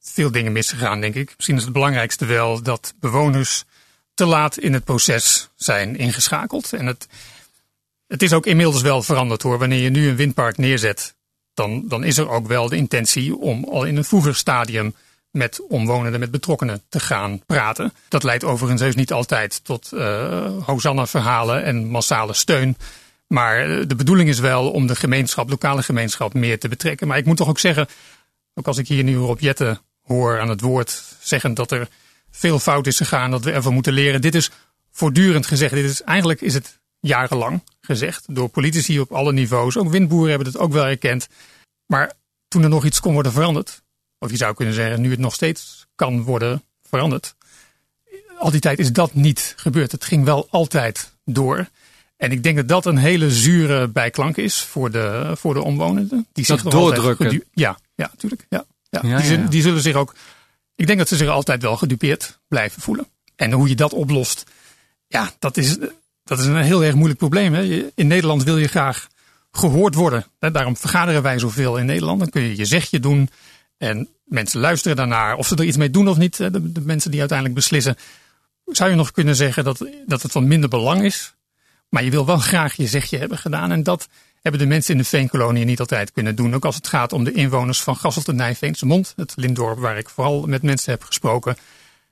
veel 0.00 0.30
dingen 0.30 0.52
misgegaan, 0.52 1.00
denk 1.00 1.14
ik. 1.14 1.32
Misschien 1.36 1.56
is 1.56 1.64
het 1.64 1.72
belangrijkste 1.72 2.24
wel 2.24 2.62
dat 2.62 2.94
bewoners 3.00 3.64
te 4.14 4.24
laat 4.24 4.58
in 4.58 4.72
het 4.72 4.84
proces 4.84 5.48
zijn 5.54 5.96
ingeschakeld. 5.96 6.72
En 6.72 6.86
het, 6.86 7.06
het 8.06 8.22
is 8.22 8.32
ook 8.32 8.46
inmiddels 8.46 8.82
wel 8.82 9.02
veranderd 9.02 9.42
hoor. 9.42 9.58
Wanneer 9.58 9.82
je 9.82 9.90
nu 9.90 10.08
een 10.08 10.16
windpark 10.16 10.56
neerzet, 10.56 11.14
dan, 11.54 11.88
dan 11.88 12.04
is 12.04 12.18
er 12.18 12.28
ook 12.28 12.46
wel 12.46 12.68
de 12.68 12.76
intentie 12.76 13.36
om 13.36 13.64
al 13.64 13.84
in 13.84 13.96
een 13.96 14.04
vroeger 14.04 14.36
stadium 14.36 14.94
met 15.34 15.66
omwonenden, 15.68 16.20
met 16.20 16.30
betrokkenen 16.30 16.82
te 16.88 17.00
gaan 17.00 17.40
praten. 17.46 17.92
Dat 18.08 18.22
leidt 18.22 18.44
overigens 18.44 18.80
heus 18.80 18.94
niet 18.94 19.12
altijd 19.12 19.64
tot 19.64 19.90
uh, 19.94 20.64
Hosanna-verhalen 20.64 21.64
en 21.64 21.86
massale 21.86 22.32
steun. 22.32 22.76
Maar 23.26 23.70
eh, 23.70 23.86
de 23.86 23.94
bedoeling 23.94 24.28
is 24.28 24.38
wel 24.38 24.70
om 24.70 24.86
de 24.86 24.96
gemeenschap, 24.96 25.50
lokale 25.50 25.82
gemeenschap, 25.82 26.34
meer 26.34 26.58
te 26.58 26.68
betrekken. 26.68 27.08
Maar 27.08 27.18
ik 27.18 27.26
moet 27.26 27.36
toch 27.36 27.48
ook 27.48 27.58
zeggen, 27.58 27.86
ook 28.54 28.66
als 28.66 28.78
ik 28.78 28.88
hier 28.88 29.04
nu 29.04 29.16
op 29.16 29.40
Jette 29.40 29.80
hoor 30.02 30.40
aan 30.40 30.48
het 30.48 30.60
woord 30.60 31.02
zeggen 31.20 31.54
dat 31.54 31.70
er 31.70 31.88
veel 32.30 32.58
fout 32.58 32.86
is 32.86 32.96
gegaan, 32.96 33.30
dat 33.30 33.44
we 33.44 33.52
ervan 33.52 33.74
moeten 33.74 33.92
leren. 33.92 34.20
Dit 34.20 34.34
is 34.34 34.50
voortdurend 34.90 35.46
gezegd. 35.46 35.74
Dit 35.74 35.84
is, 35.84 36.02
eigenlijk 36.02 36.40
is 36.40 36.54
het 36.54 36.78
jarenlang 37.00 37.62
gezegd 37.80 38.34
door 38.34 38.48
politici 38.48 39.00
op 39.00 39.12
alle 39.12 39.32
niveaus. 39.32 39.76
Ook 39.76 39.90
windboeren 39.90 40.28
hebben 40.28 40.46
het 40.48 40.58
ook 40.58 40.72
wel 40.72 40.86
erkend. 40.86 41.28
Maar 41.86 42.12
toen 42.48 42.62
er 42.62 42.68
nog 42.68 42.84
iets 42.84 43.00
kon 43.00 43.12
worden 43.12 43.32
veranderd, 43.32 43.82
of 44.24 44.30
je 44.30 44.36
zou 44.36 44.54
kunnen 44.54 44.74
zeggen, 44.74 45.00
nu 45.00 45.10
het 45.10 45.18
nog 45.18 45.34
steeds 45.34 45.86
kan 45.94 46.22
worden 46.22 46.62
veranderd. 46.82 47.34
Al 48.38 48.50
die 48.50 48.60
tijd 48.60 48.78
is 48.78 48.92
dat 48.92 49.14
niet 49.14 49.54
gebeurd. 49.56 49.92
Het 49.92 50.04
ging 50.04 50.24
wel 50.24 50.46
altijd 50.50 51.12
door. 51.24 51.68
En 52.16 52.30
ik 52.30 52.42
denk 52.42 52.56
dat 52.56 52.68
dat 52.68 52.86
een 52.86 52.96
hele 52.96 53.30
zure 53.30 53.88
bijklank 53.88 54.36
is 54.36 54.60
voor 54.60 54.90
de, 54.90 55.32
voor 55.36 55.54
de 55.54 55.62
omwonenden. 55.62 56.26
Die 56.32 56.46
dat 56.46 56.70
doordrukken. 56.70 57.44
Ja, 57.52 57.78
ja, 57.94 58.08
natuurlijk. 58.12 58.46
Ja, 58.48 58.64
ja. 58.90 59.00
ja, 59.02 59.20
die, 59.20 59.38
ja. 59.38 59.46
die 59.46 59.62
zullen 59.62 59.82
zich 59.82 59.94
ook. 59.94 60.14
Ik 60.74 60.86
denk 60.86 60.98
dat 60.98 61.08
ze 61.08 61.16
zich 61.16 61.28
altijd 61.28 61.62
wel 61.62 61.76
gedupeerd 61.76 62.38
blijven 62.48 62.82
voelen. 62.82 63.06
En 63.36 63.52
hoe 63.52 63.68
je 63.68 63.74
dat 63.74 63.92
oplost, 63.92 64.44
ja, 65.06 65.30
dat 65.38 65.56
is, 65.56 65.78
dat 66.24 66.38
is 66.38 66.44
een 66.44 66.56
heel 66.56 66.84
erg 66.84 66.94
moeilijk 66.94 67.18
probleem. 67.18 67.54
Hè. 67.54 67.90
In 67.94 68.06
Nederland 68.06 68.42
wil 68.42 68.58
je 68.58 68.68
graag 68.68 69.08
gehoord 69.52 69.94
worden. 69.94 70.26
Daarom 70.38 70.76
vergaderen 70.76 71.22
wij 71.22 71.38
zoveel 71.38 71.76
in 71.76 71.86
Nederland. 71.86 72.18
Dan 72.18 72.28
kun 72.28 72.42
je 72.42 72.56
je 72.56 72.64
zegje 72.64 73.00
doen. 73.00 73.28
En 73.84 74.08
mensen 74.24 74.60
luisteren 74.60 74.96
daarnaar. 74.96 75.36
Of 75.36 75.46
ze 75.46 75.56
er 75.56 75.64
iets 75.64 75.76
mee 75.76 75.90
doen 75.90 76.08
of 76.08 76.16
niet, 76.16 76.36
de, 76.36 76.82
mensen 76.84 77.10
die 77.10 77.20
uiteindelijk 77.20 77.58
beslissen. 77.58 77.96
Zou 78.64 78.90
je 78.90 78.96
nog 78.96 79.10
kunnen 79.10 79.36
zeggen 79.36 79.64
dat, 79.64 79.86
dat 80.06 80.22
het 80.22 80.32
van 80.32 80.48
minder 80.48 80.68
belang 80.68 81.02
is. 81.02 81.34
Maar 81.88 82.04
je 82.04 82.10
wil 82.10 82.26
wel 82.26 82.38
graag 82.38 82.76
je 82.76 82.86
zegje 82.86 83.18
hebben 83.18 83.38
gedaan. 83.38 83.72
En 83.72 83.82
dat 83.82 84.08
hebben 84.42 84.60
de 84.60 84.66
mensen 84.66 84.92
in 84.92 85.00
de 85.00 85.06
veenkolonie 85.06 85.64
niet 85.64 85.80
altijd 85.80 86.12
kunnen 86.12 86.36
doen. 86.36 86.54
Ook 86.54 86.64
als 86.64 86.74
het 86.74 86.88
gaat 86.88 87.12
om 87.12 87.24
de 87.24 87.32
inwoners 87.32 87.82
van 87.82 87.96
Gasselt 87.96 88.28
en 88.28 88.36
Nijveense 88.36 88.86
Mond. 88.86 89.12
Het 89.16 89.32
Lindorp 89.36 89.78
waar 89.78 89.98
ik 89.98 90.08
vooral 90.08 90.46
met 90.46 90.62
mensen 90.62 90.92
heb 90.92 91.02
gesproken. 91.02 91.56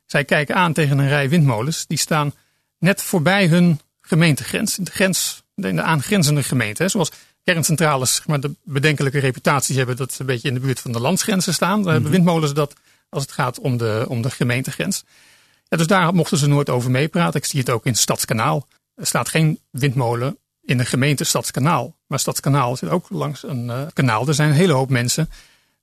Zij 0.07 0.25
kijken 0.25 0.55
aan 0.55 0.73
tegen 0.73 0.99
een 0.99 1.09
rij 1.09 1.29
windmolens. 1.29 1.87
Die 1.87 1.99
staan 1.99 2.35
net 2.79 3.03
voorbij 3.03 3.47
hun 3.47 3.81
gemeentegrens. 4.01 4.77
De 4.77 4.91
grens, 4.91 5.43
de 5.55 5.83
aangrenzende 5.83 6.43
gemeente. 6.43 6.89
Zoals 6.89 7.11
kerncentrales 7.45 8.23
maar 8.27 8.41
de 8.41 8.55
bedenkelijke 8.65 9.19
reputatie 9.19 9.77
hebben 9.77 9.97
dat 9.97 10.13
ze 10.13 10.21
een 10.21 10.27
beetje 10.27 10.49
in 10.49 10.55
de 10.55 10.61
buurt 10.61 10.81
van 10.81 10.93
de 10.93 11.01
landsgrenzen 11.01 11.55
staan. 11.55 11.83
Dan 11.83 11.93
hebben 11.93 12.11
mhm. 12.11 12.21
windmolens 12.21 12.55
dat 12.55 12.75
als 13.09 13.23
het 13.23 13.33
gaat 13.33 13.59
om 13.59 13.77
de, 13.77 14.05
om 14.09 14.23
de 14.23 14.31
gemeentegrens. 14.31 15.05
Ja, 15.69 15.77
dus 15.77 15.87
daar 15.87 16.15
mochten 16.15 16.39
ze 16.39 16.47
nooit 16.47 16.71
over 16.71 16.91
meepraten. 16.91 17.41
Ik 17.41 17.47
zie 17.47 17.61
het 17.61 17.71
ook 17.71 17.87
in 17.87 17.95
Stadskanaal. 17.95 18.67
Er 18.95 19.07
staat 19.07 19.29
geen 19.29 19.61
windmolen 19.71 20.39
in 20.63 20.79
de 20.79 20.85
gemeente 20.85 21.25
Stadskanaal. 21.25 21.97
Maar 22.07 22.19
Stadskanaal 22.19 22.77
zit 22.77 22.89
ook 22.89 23.07
langs 23.11 23.43
een 23.43 23.67
uh, 23.67 23.83
kanaal. 23.93 24.29
Er 24.29 24.35
zijn 24.35 24.49
een 24.49 24.55
hele 24.55 24.73
hoop 24.73 24.91
mensen 24.91 25.31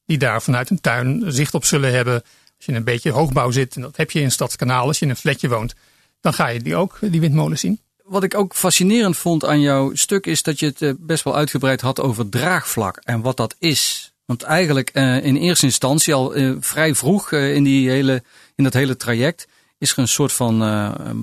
die 0.05 0.17
daar 0.17 0.41
vanuit 0.41 0.69
een 0.69 0.81
tuin 0.81 1.23
zicht 1.27 1.53
op 1.53 1.65
zullen 1.65 1.93
hebben. 1.93 2.13
Als 2.13 2.65
je 2.65 2.71
in 2.71 2.77
een 2.77 2.83
beetje 2.83 3.11
hoogbouw 3.11 3.51
zit, 3.51 3.75
en 3.75 3.81
dat 3.81 3.97
heb 3.97 4.11
je 4.11 4.21
in 4.21 4.31
Stadskanaal, 4.31 4.87
als 4.87 4.99
je 4.99 5.05
in 5.05 5.11
een 5.11 5.17
flatje 5.17 5.49
woont, 5.49 5.73
dan 6.21 6.33
ga 6.33 6.47
je 6.47 6.59
die 6.59 6.75
ook, 6.75 6.97
die 7.01 7.19
windmolen 7.19 7.59
zien 7.59 7.79
wat 8.09 8.23
ik 8.23 8.35
ook 8.35 8.55
fascinerend 8.55 9.17
vond 9.17 9.45
aan 9.45 9.61
jouw 9.61 9.95
stuk 9.95 10.25
is 10.25 10.43
dat 10.43 10.59
je 10.59 10.65
het 10.65 10.81
eh, 10.81 10.91
best 10.97 11.23
wel 11.23 11.35
uitgebreid 11.35 11.81
had 11.81 11.99
over 11.99 12.29
draagvlak 12.29 12.97
en 13.03 13.21
wat 13.21 13.37
dat 13.37 13.55
is. 13.59 14.11
Want 14.25 14.43
eigenlijk 14.43 14.89
uh, 14.93 15.25
in 15.25 15.35
eerste 15.35 15.65
instantie 15.65 16.13
al 16.13 16.37
uh, 16.37 16.55
vrij 16.59 16.95
vroeg 16.95 17.31
in, 17.31 17.63
die 17.63 17.89
hele, 17.89 18.23
in 18.55 18.63
dat 18.63 18.73
hele 18.73 18.97
traject 18.97 19.47
is 19.77 19.91
er 19.91 19.99
een 19.99 20.07
soort 20.07 20.33
van 20.33 20.59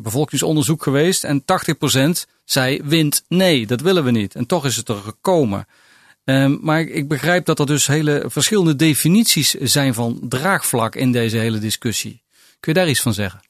bevolkingsonderzoek 0.02 0.82
geweest. 0.82 1.24
En 1.24 1.42
80% 1.42 2.30
zei 2.44 2.80
wind 2.84 3.24
nee, 3.28 3.66
dat 3.66 3.80
willen 3.80 4.04
we 4.04 4.10
niet. 4.10 4.34
En 4.34 4.46
toch 4.46 4.64
is 4.64 4.76
het 4.76 4.88
er 4.88 4.96
gekomen. 4.96 5.66
Ehm, 6.24 6.56
maar 6.60 6.80
ik 6.80 7.08
begrijp 7.08 7.44
dat 7.44 7.58
er 7.58 7.66
dus 7.66 7.86
hele 7.86 8.24
verschillende 8.26 8.76
definities 8.76 9.50
zijn 9.54 9.94
van 9.94 10.18
draagvlak 10.22 10.94
in 10.94 11.12
deze 11.12 11.36
hele 11.36 11.58
discussie. 11.58 12.22
Kun 12.60 12.72
je 12.72 12.78
daar 12.78 12.88
iets 12.88 13.00
van 13.00 13.14
zeggen? 13.14 13.40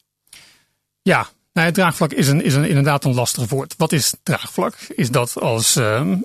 Ja, 1.03 1.29
nou, 1.57 1.69
het 1.69 1.75
draagvlak 1.75 2.13
is, 2.13 2.29
een, 2.29 2.43
is 2.43 2.55
een, 2.55 2.69
inderdaad 2.69 3.05
een 3.05 3.15
lastig 3.15 3.49
woord. 3.49 3.75
Wat 3.77 3.93
is 3.93 4.15
draagvlak? 4.23 4.75
Is 4.75 5.11
dat 5.11 5.41
als 5.41 5.77
uh, 5.77 5.97
ehm, 5.97 6.17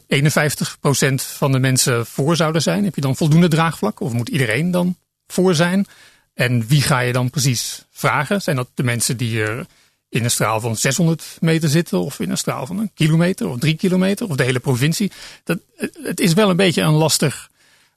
51% 1.12 1.14
van 1.16 1.52
de 1.52 1.60
mensen 1.60 2.06
voor 2.06 2.36
zouden 2.36 2.62
zijn, 2.62 2.84
heb 2.84 2.96
je 2.96 3.02
dan 3.02 3.16
voldoende 3.16 3.48
draagvlak? 3.48 4.00
Of 4.00 4.14
moet 4.14 4.30
iedereen 4.30 4.72
dan 4.72 4.98
voor 5.28 5.56
zijn? 5.56 5.88
En 6.34 6.68
wie 6.68 6.82
ga 6.82 7.00
je 7.00 7.14
dan 7.14 7.30
precies 7.30 7.86
vragen? 7.92 8.42
Zijn 8.42 8.56
dat 8.56 8.70
de 8.74 8.84
mensen 8.84 9.18
die 9.18 9.42
er 9.42 9.66
in 10.10 10.24
een 10.24 10.32
straal 10.32 10.60
van 10.60 10.76
600 10.76 11.38
meter 11.40 11.70
zitten, 11.70 12.00
of 12.00 12.20
in 12.20 12.30
een 12.30 12.38
straal 12.38 12.66
van 12.66 12.80
een 12.80 12.92
kilometer 12.94 13.48
of 13.48 13.60
drie 13.60 13.76
kilometer, 13.76 14.30
of 14.30 14.36
de 14.36 14.44
hele 14.44 14.60
provincie? 14.60 15.12
Dat, 15.44 15.60
het 16.04 16.20
is 16.20 16.34
wel 16.34 16.50
een 16.50 16.56
beetje 16.56 16.82
een 16.82 16.94
lastig 16.94 17.50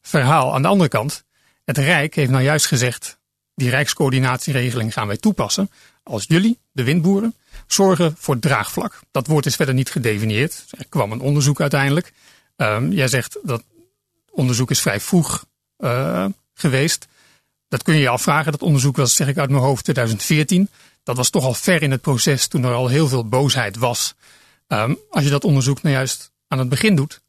verhaal. 0.03 0.55
Aan 0.55 0.63
de 0.63 0.69
andere 0.69 0.91
kant, 0.91 1.25
het 1.65 1.79
Rijk 1.79 2.15
heeft 2.15 2.31
nou 2.31 2.43
juist 2.43 2.67
gezegd: 2.67 3.19
die 3.55 3.71
Rijkscoördinatieregeling 3.71 4.93
gaan 4.93 5.07
wij 5.07 5.17
toepassen 5.17 5.71
als 6.05 6.25
jullie, 6.29 6.59
de 6.73 6.85
windboeren, 6.85 7.35
zorgen 7.67 8.15
voor 8.19 8.39
draagvlak. 8.39 9.01
Dat 9.11 9.27
woord 9.27 9.47
is 9.47 9.57
verder 9.57 9.75
niet 9.75 9.91
gedefinieerd. 9.91 10.65
Er 10.71 10.87
kwam 10.89 11.13
een 11.13 11.21
onderzoek 11.21 11.61
uiteindelijk. 11.61 12.13
Um, 12.57 12.93
jij 12.93 13.09
zegt 13.09 13.39
dat 13.43 13.63
onderzoek 14.31 14.71
is 14.71 14.81
vrij 14.81 15.01
vroeg 15.01 15.45
uh, 15.79 16.27
geweest. 16.55 17.07
Dat 17.69 17.83
kun 17.83 17.95
je 17.95 18.01
je 18.01 18.09
afvragen. 18.09 18.53
Dat 18.53 18.63
onderzoek 18.63 18.97
was, 18.97 19.15
zeg 19.15 19.29
ik 19.29 19.39
uit 19.39 19.51
mijn 19.51 19.63
hoofd, 19.63 19.85
2014. 19.85 20.69
Dat 21.03 21.17
was 21.17 21.31
toch 21.31 21.45
al 21.45 21.55
ver 21.55 21.83
in 21.83 21.91
het 21.91 22.01
proces 22.01 22.47
toen 22.47 22.65
er 22.65 22.73
al 22.73 22.89
heel 22.89 23.09
veel 23.09 23.29
boosheid 23.29 23.77
was. 23.77 24.15
Um, 24.69 24.99
als 25.11 25.25
je 25.25 25.31
dat 25.31 25.45
onderzoek 25.45 25.83
nou 25.83 25.95
juist 25.95 26.33
aan 26.49 26.59
het 26.59 26.69
begin 26.69 26.97
doet, 26.97 27.23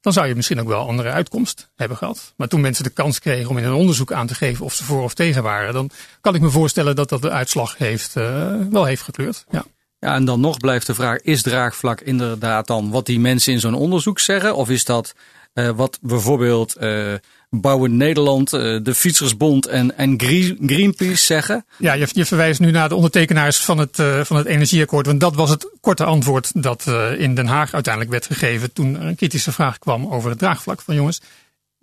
dan 0.00 0.12
zou 0.12 0.26
je 0.26 0.34
misschien 0.34 0.60
ook 0.60 0.68
wel 0.68 0.88
andere 0.88 1.10
uitkomst 1.10 1.70
hebben 1.76 1.96
gehad. 1.96 2.32
Maar 2.36 2.48
toen 2.48 2.60
mensen 2.60 2.84
de 2.84 2.90
kans 2.90 3.18
kregen 3.18 3.50
om 3.50 3.58
in 3.58 3.64
een 3.64 3.72
onderzoek 3.72 4.12
aan 4.12 4.26
te 4.26 4.34
geven 4.34 4.64
of 4.64 4.74
ze 4.74 4.84
voor 4.84 5.02
of 5.02 5.14
tegen 5.14 5.42
waren, 5.42 5.72
dan 5.72 5.90
kan 6.20 6.34
ik 6.34 6.40
me 6.40 6.50
voorstellen 6.50 6.96
dat 6.96 7.08
dat 7.08 7.22
de 7.22 7.30
uitslag 7.30 7.78
heeft, 7.78 8.16
uh, 8.16 8.54
wel 8.70 8.84
heeft 8.84 9.02
gekleurd. 9.02 9.44
Ja. 9.50 9.64
Ja, 10.00 10.14
en 10.14 10.24
dan 10.24 10.40
nog 10.40 10.56
blijft 10.56 10.86
de 10.86 10.94
vraag: 10.94 11.20
is 11.20 11.42
draagvlak 11.42 12.00
inderdaad 12.00 12.66
dan 12.66 12.90
wat 12.90 13.06
die 13.06 13.20
mensen 13.20 13.52
in 13.52 13.60
zo'n 13.60 13.74
onderzoek 13.74 14.18
zeggen? 14.18 14.54
Of 14.54 14.70
is 14.70 14.84
dat 14.84 15.14
uh, 15.54 15.70
wat 15.70 15.98
bijvoorbeeld 16.02 16.76
uh, 16.80 17.14
Bouwen 17.50 17.96
Nederland, 17.96 18.52
uh, 18.52 18.78
de 18.82 18.94
Fietsersbond 18.94 19.66
en, 19.66 19.96
en 19.96 20.20
Greenpeace 20.66 21.24
zeggen? 21.24 21.66
Ja, 21.78 21.92
je, 21.92 22.08
je 22.12 22.24
verwijst 22.24 22.60
nu 22.60 22.70
naar 22.70 22.88
de 22.88 22.94
ondertekenaars 22.94 23.56
van 23.56 23.78
het, 23.78 23.96
van 24.22 24.36
het 24.36 24.46
energieakkoord. 24.46 25.06
Want 25.06 25.20
dat 25.20 25.34
was 25.34 25.50
het 25.50 25.70
korte 25.80 26.04
antwoord 26.04 26.62
dat 26.62 26.86
in 27.18 27.34
Den 27.34 27.46
Haag 27.46 27.74
uiteindelijk 27.74 28.12
werd 28.12 28.26
gegeven 28.26 28.72
toen 28.72 28.96
er 28.96 29.06
een 29.06 29.16
kritische 29.16 29.52
vraag 29.52 29.78
kwam 29.78 30.06
over 30.06 30.30
het 30.30 30.38
draagvlak. 30.38 30.80
Van 30.80 30.94
jongens, 30.94 31.20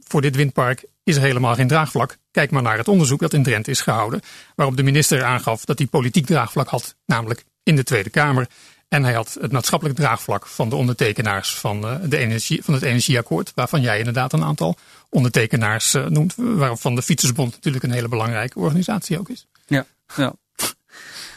voor 0.07 0.21
dit 0.21 0.35
windpark 0.35 0.85
is 1.03 1.15
er 1.15 1.21
helemaal 1.21 1.55
geen 1.55 1.67
draagvlak. 1.67 2.17
Kijk 2.31 2.51
maar 2.51 2.61
naar 2.61 2.77
het 2.77 2.87
onderzoek 2.87 3.19
dat 3.19 3.33
in 3.33 3.43
Drenthe 3.43 3.71
is 3.71 3.81
gehouden. 3.81 4.21
Waarop 4.55 4.77
de 4.77 4.83
minister 4.83 5.23
aangaf 5.23 5.65
dat 5.65 5.77
hij 5.77 5.87
politiek 5.87 6.25
draagvlak 6.25 6.67
had, 6.67 6.95
namelijk 7.05 7.43
in 7.63 7.75
de 7.75 7.83
Tweede 7.83 8.09
Kamer. 8.09 8.47
En 8.87 9.03
hij 9.03 9.13
had 9.13 9.37
het 9.41 9.51
maatschappelijk 9.51 9.97
draagvlak 9.97 10.47
van 10.47 10.69
de 10.69 10.75
ondertekenaars 10.75 11.55
van, 11.55 11.85
uh, 11.85 11.95
de 12.09 12.17
energie, 12.17 12.63
van 12.63 12.73
het 12.73 12.83
energieakkoord. 12.83 13.51
Waarvan 13.55 13.81
jij 13.81 13.97
inderdaad 13.97 14.33
een 14.33 14.43
aantal 14.43 14.77
ondertekenaars 15.09 15.93
uh, 15.93 16.05
noemt. 16.05 16.33
Waarvan 16.37 16.95
de 16.95 17.01
Fietsersbond 17.01 17.51
natuurlijk 17.51 17.83
een 17.83 17.91
hele 17.91 18.07
belangrijke 18.07 18.59
organisatie 18.59 19.19
ook 19.19 19.29
is. 19.29 19.45
Ja, 19.67 19.85
ja. 20.15 20.33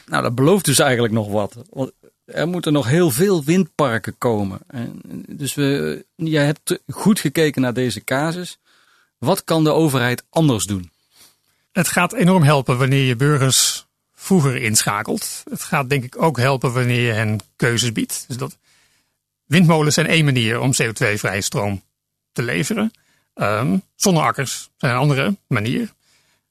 nou, 0.06 0.22
dat 0.22 0.34
belooft 0.34 0.64
dus 0.64 0.78
eigenlijk 0.78 1.12
nog 1.12 1.28
wat. 1.28 1.56
Want 1.70 1.92
er 2.24 2.48
moeten 2.48 2.72
nog 2.72 2.87
heel 2.87 3.11
veel 3.11 3.44
windparken 3.44 4.18
komen. 4.18 4.58
En 4.66 5.00
dus 5.28 5.54
we, 5.54 6.04
jij 6.14 6.44
hebt 6.44 6.80
goed 6.87 7.20
gekeken 7.20 7.62
naar 7.62 7.74
deze 7.74 8.04
casus. 8.04 8.58
Wat 9.18 9.44
kan 9.44 9.64
de 9.64 9.72
overheid 9.72 10.24
anders 10.30 10.64
doen? 10.64 10.90
Het 11.72 11.88
gaat 11.88 12.12
enorm 12.12 12.42
helpen 12.42 12.78
wanneer 12.78 13.04
je 13.04 13.16
burgers 13.16 13.87
vroeger 14.29 14.57
inschakelt. 14.57 15.43
Het 15.51 15.62
gaat 15.62 15.88
denk 15.88 16.05
ik 16.05 16.23
ook 16.23 16.37
helpen 16.37 16.73
wanneer 16.73 17.01
je 17.01 17.12
hen 17.12 17.41
keuzes 17.57 17.93
biedt. 17.93 18.25
Dus 18.27 18.37
dat 18.37 18.59
windmolens 19.45 19.95
zijn 19.95 20.07
één 20.07 20.25
manier 20.25 20.61
om 20.61 20.73
CO2-vrije 20.83 21.41
stroom 21.41 21.83
te 22.33 22.43
leveren. 22.43 22.91
Um, 23.35 23.83
zonneakkers 23.95 24.71
zijn 24.77 24.93
een 24.93 24.99
andere 24.99 25.37
manier. 25.47 25.93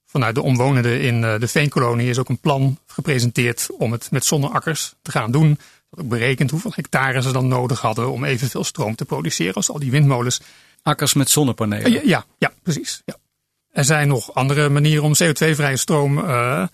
Vanuit 0.06 0.34
de 0.34 0.42
omwonenden 0.42 1.00
in 1.00 1.24
eh, 1.24 1.40
de 1.40 1.48
Veenkolonie 1.48 2.08
is 2.08 2.18
ook 2.18 2.28
een 2.28 2.38
plan 2.38 2.78
gepresenteerd 2.86 3.68
om 3.78 3.92
het 3.92 4.10
met 4.10 4.24
zonneakkers 4.24 4.94
te 5.02 5.10
gaan 5.10 5.30
doen. 5.30 5.58
Dat 5.90 6.00
ook 6.00 6.08
berekend 6.08 6.50
hoeveel 6.50 6.72
hectare 6.74 7.22
ze 7.22 7.32
dan 7.32 7.48
nodig 7.48 7.80
hadden 7.80 8.10
om 8.10 8.24
evenveel 8.24 8.64
stroom 8.64 8.94
te 8.94 9.04
produceren 9.04 9.54
als 9.54 9.70
al 9.70 9.78
die 9.78 9.90
windmolens. 9.90 10.40
Akkers 10.82 11.14
met 11.14 11.30
zonnepanelen? 11.30 11.92
Ja, 11.92 12.00
ja, 12.04 12.24
ja 12.38 12.52
precies. 12.62 13.02
Ja. 13.04 13.16
Er 13.70 13.84
zijn 13.84 14.08
nog 14.08 14.34
andere 14.34 14.68
manieren 14.68 15.04
om 15.04 15.14
CO2-vrije 15.24 15.76
stroom 15.76 16.18
uh, 16.18 16.66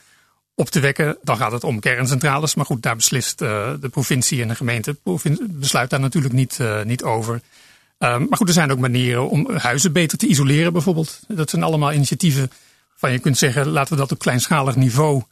op 0.55 0.69
te 0.69 0.81
wekken. 0.81 1.17
Dan 1.23 1.37
gaat 1.37 1.53
het 1.53 1.65
om 1.65 1.81
kerncentrales. 1.81 2.55
Maar 2.55 2.65
goed, 2.65 2.83
daar 2.83 2.97
beslist 2.97 3.43
uh, 3.43 3.73
de 3.81 3.89
provincie 3.89 4.43
en 4.43 4.49
de 4.49 4.55
gemeente 4.55 4.97
besluit 5.41 5.91
daar 5.91 6.01
natuurlijk 6.01 6.35
niet, 6.35 6.59
uh, 6.61 6.83
niet 6.83 7.03
over. 7.03 7.35
Um, 7.35 8.27
maar 8.29 8.39
goed, 8.39 8.49
er 8.49 8.55
zijn 8.55 8.71
ook 8.71 8.79
manieren 8.79 9.29
om 9.29 9.57
huizen 9.57 9.93
beter 9.93 10.19
te 10.19 10.27
isoleren 10.27 10.73
bijvoorbeeld. 10.73 11.21
Dat 11.29 11.51
zijn 11.51 11.63
allemaal 11.63 11.93
initiatieven 11.93 12.51
van 12.97 13.13
je 13.13 13.19
kunt 13.19 13.39
zeggen, 13.39 13.69
laten 13.69 13.95
we 13.95 14.01
dat 14.01 14.13
op 14.13 14.19
kleinschalig 14.19 14.77
niveau 14.77 15.23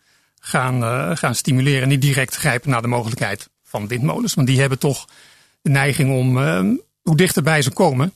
gaan, 0.40 0.82
uh, 0.82 1.16
gaan 1.16 1.34
stimuleren. 1.34 1.88
Niet 1.88 2.02
direct 2.02 2.34
grijpen 2.34 2.70
naar 2.70 2.82
de 2.82 2.88
mogelijkheid 2.88 3.48
van 3.62 3.88
windmolens. 3.88 4.34
Want 4.34 4.46
die 4.46 4.60
hebben 4.60 4.78
toch 4.78 5.06
de 5.62 5.70
neiging 5.70 6.10
om, 6.10 6.36
hoe 7.02 7.16
dichterbij 7.16 7.62
ze 7.62 7.70
komen, 7.70 8.14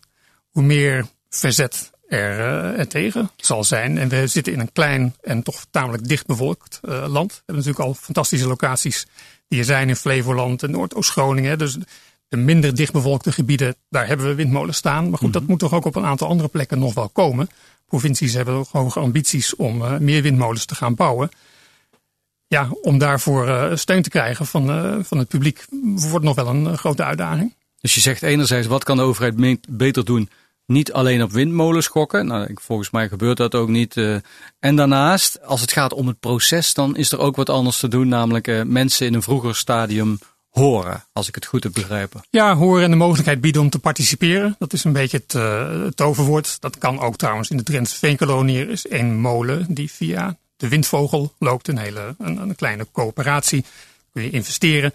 hoe 0.50 0.62
meer 0.62 1.06
verzet 1.28 1.90
er, 2.08 2.38
uh, 2.38 2.78
er 2.78 2.88
tegen 2.88 3.30
zal 3.36 3.64
zijn. 3.64 3.98
En 3.98 4.08
we 4.08 4.26
zitten 4.26 4.52
in 4.52 4.60
een 4.60 4.72
klein 4.72 5.14
en 5.20 5.42
toch 5.42 5.66
tamelijk 5.70 6.08
dicht 6.08 6.26
bevolkt 6.26 6.80
uh, 6.82 6.90
land. 7.08 7.30
We 7.30 7.42
hebben 7.46 7.64
natuurlijk 7.64 7.84
al 7.84 7.94
fantastische 7.94 8.46
locaties 8.46 9.06
die 9.48 9.58
er 9.58 9.64
zijn 9.64 9.88
in 9.88 9.96
Flevoland 9.96 10.62
en 10.62 10.70
Noordoost-Groningen. 10.70 11.58
Dus 11.58 11.78
de 12.28 12.36
minder 12.36 12.74
dichtbevolkte 12.74 13.32
gebieden, 13.32 13.76
daar 13.88 14.06
hebben 14.06 14.26
we 14.26 14.34
windmolens 14.34 14.76
staan. 14.76 15.02
Maar 15.02 15.18
goed, 15.18 15.20
mm 15.20 15.24
-hmm. 15.24 15.32
dat 15.32 15.48
moet 15.48 15.58
toch 15.58 15.72
ook 15.72 15.84
op 15.84 15.96
een 15.96 16.04
aantal 16.04 16.28
andere 16.28 16.48
plekken 16.48 16.78
nog 16.78 16.94
wel 16.94 17.08
komen. 17.08 17.48
Provincies 17.86 18.32
hebben 18.32 18.54
ook 18.54 18.68
hoge 18.68 19.00
ambities 19.00 19.56
om 19.56 19.82
uh, 19.82 19.98
meer 19.98 20.22
windmolens 20.22 20.64
te 20.64 20.74
gaan 20.74 20.94
bouwen. 20.94 21.30
Ja, 22.46 22.68
om 22.82 22.98
daarvoor 22.98 23.70
steun 23.78 24.02
te 24.02 24.10
krijgen 24.10 24.46
van, 24.46 24.66
van 25.04 25.18
het 25.18 25.28
publiek 25.28 25.64
wordt 25.94 26.24
nog 26.24 26.34
wel 26.34 26.46
een 26.46 26.78
grote 26.78 27.04
uitdaging. 27.04 27.54
Dus 27.80 27.94
je 27.94 28.00
zegt 28.00 28.22
enerzijds, 28.22 28.66
wat 28.66 28.84
kan 28.84 28.96
de 28.96 29.02
overheid 29.02 29.58
beter 29.68 30.04
doen 30.04 30.28
niet 30.66 30.92
alleen 30.92 31.22
op 31.22 31.32
windmolens 31.32 31.86
gokken. 31.86 32.26
Nou, 32.26 32.50
volgens 32.54 32.90
mij 32.90 33.08
gebeurt 33.08 33.36
dat 33.36 33.54
ook 33.54 33.68
niet. 33.68 33.96
Uh, 33.96 34.16
en 34.58 34.76
daarnaast, 34.76 35.42
als 35.42 35.60
het 35.60 35.72
gaat 35.72 35.92
om 35.92 36.06
het 36.06 36.20
proces, 36.20 36.74
dan 36.74 36.96
is 36.96 37.12
er 37.12 37.18
ook 37.18 37.36
wat 37.36 37.48
anders 37.48 37.78
te 37.78 37.88
doen. 37.88 38.08
Namelijk 38.08 38.48
uh, 38.48 38.62
mensen 38.62 39.06
in 39.06 39.14
een 39.14 39.22
vroeger 39.22 39.56
stadium 39.56 40.18
horen, 40.50 41.04
als 41.12 41.28
ik 41.28 41.34
het 41.34 41.46
goed 41.46 41.62
heb 41.62 41.72
begrepen. 41.72 42.22
Ja, 42.30 42.54
horen 42.54 42.84
en 42.84 42.90
de 42.90 42.96
mogelijkheid 42.96 43.40
bieden 43.40 43.62
om 43.62 43.70
te 43.70 43.78
participeren. 43.78 44.56
Dat 44.58 44.72
is 44.72 44.84
een 44.84 44.92
beetje 44.92 45.16
het, 45.16 45.34
uh, 45.34 45.82
het 45.84 45.96
toverwoord. 45.96 46.60
Dat 46.60 46.78
kan 46.78 47.00
ook 47.00 47.16
trouwens 47.16 47.50
in 47.50 47.56
de 47.56 47.62
Drentse 47.62 47.96
Veenkolonie. 47.96 48.58
Er 48.58 48.70
is 48.70 48.86
één 48.86 49.20
molen 49.20 49.66
die 49.68 49.90
via 49.90 50.36
de 50.56 50.68
Windvogel 50.68 51.34
loopt. 51.38 51.68
Een 51.68 51.78
hele 51.78 52.14
een, 52.18 52.36
een 52.36 52.54
kleine 52.54 52.86
coöperatie. 52.92 53.64
Kun 54.12 54.22
je 54.22 54.30
investeren. 54.30 54.92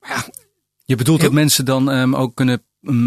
Maar 0.00 0.10
ja, 0.10 0.26
je 0.84 0.96
bedoelt 0.96 1.20
dat 1.20 1.32
mensen 1.32 1.64
dan 1.64 1.88
um, 1.88 2.16
ook 2.16 2.34
kunnen 2.34 2.62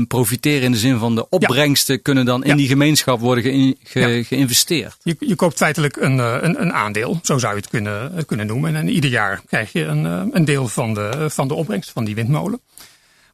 profiteren 0.08 0.62
in 0.62 0.72
de 0.72 0.78
zin 0.78 0.98
van 0.98 1.16
de 1.16 1.30
opbrengsten 1.30 1.96
ja. 1.96 2.02
kunnen 2.02 2.26
dan 2.26 2.44
in 2.44 2.50
ja. 2.50 2.56
die 2.56 2.68
gemeenschap 2.68 3.20
worden 3.20 3.44
ge 3.44 3.78
ge 3.84 4.00
ja. 4.00 4.24
geïnvesteerd. 4.24 4.98
Je, 5.04 5.16
je, 5.20 5.36
koopt 5.36 5.58
feitelijk 5.58 5.96
een, 5.96 6.18
een, 6.18 6.62
een, 6.62 6.74
aandeel, 6.74 7.20
zo 7.24 7.38
zou 7.38 7.54
je 7.54 7.60
het 7.60 7.70
kunnen, 7.70 8.26
kunnen 8.26 8.48
noemen. 8.48 8.76
En 8.76 8.90
ieder 8.90 9.10
jaar 9.10 9.42
krijg 9.48 9.72
je 9.72 9.84
een, 9.84 10.06
een 10.36 10.46
deel 10.46 10.68
van 10.68 10.94
de, 10.94 11.30
van 11.30 11.48
de 11.48 11.54
opbrengst 11.54 11.92
van 11.92 12.04
die 12.04 12.16
windmolen. 12.16 12.62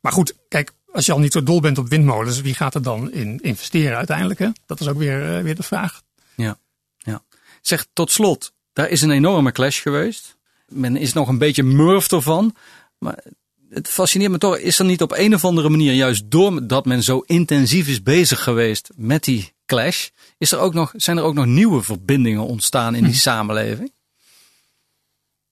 Maar 0.01 0.11
goed, 0.11 0.33
kijk, 0.47 0.71
als 0.91 1.05
je 1.05 1.11
al 1.11 1.19
niet 1.19 1.31
zo 1.31 1.43
dol 1.43 1.59
bent 1.59 1.77
op 1.77 1.87
windmolens, 1.87 2.41
wie 2.41 2.53
gaat 2.53 2.75
er 2.75 2.81
dan 2.81 3.11
in 3.11 3.39
investeren 3.41 3.97
uiteindelijk? 3.97 4.39
Hè? 4.39 4.49
Dat 4.65 4.79
is 4.79 4.87
ook 4.87 4.97
weer, 4.97 5.43
weer 5.43 5.55
de 5.55 5.63
vraag. 5.63 6.01
Ja, 6.35 6.57
ja. 6.97 7.23
Zeg 7.61 7.85
tot 7.93 8.11
slot, 8.11 8.53
daar 8.73 8.89
is 8.89 9.01
een 9.01 9.11
enorme 9.11 9.51
clash 9.51 9.81
geweest. 9.81 10.37
Men 10.67 10.95
is 10.95 11.13
nog 11.13 11.27
een 11.27 11.37
beetje 11.37 11.63
murf 11.63 12.11
ervan. 12.11 12.55
Maar 12.97 13.23
het 13.69 13.87
fascineert 13.87 14.31
me 14.31 14.37
toch, 14.37 14.57
is 14.57 14.79
er 14.79 14.85
niet 14.85 15.01
op 15.01 15.11
een 15.11 15.33
of 15.33 15.45
andere 15.45 15.69
manier, 15.69 15.93
juist 15.93 16.31
doordat 16.31 16.85
men 16.85 17.03
zo 17.03 17.23
intensief 17.25 17.87
is 17.87 18.03
bezig 18.03 18.43
geweest 18.43 18.89
met 18.95 19.23
die 19.23 19.53
clash, 19.65 20.07
is 20.37 20.51
er 20.51 20.59
ook 20.59 20.73
nog, 20.73 20.93
zijn 20.95 21.17
er 21.17 21.23
ook 21.23 21.33
nog 21.33 21.45
nieuwe 21.45 21.81
verbindingen 21.81 22.45
ontstaan 22.45 22.95
in 22.95 23.03
die 23.03 23.11
hm. 23.11 23.17
samenleving? 23.17 23.91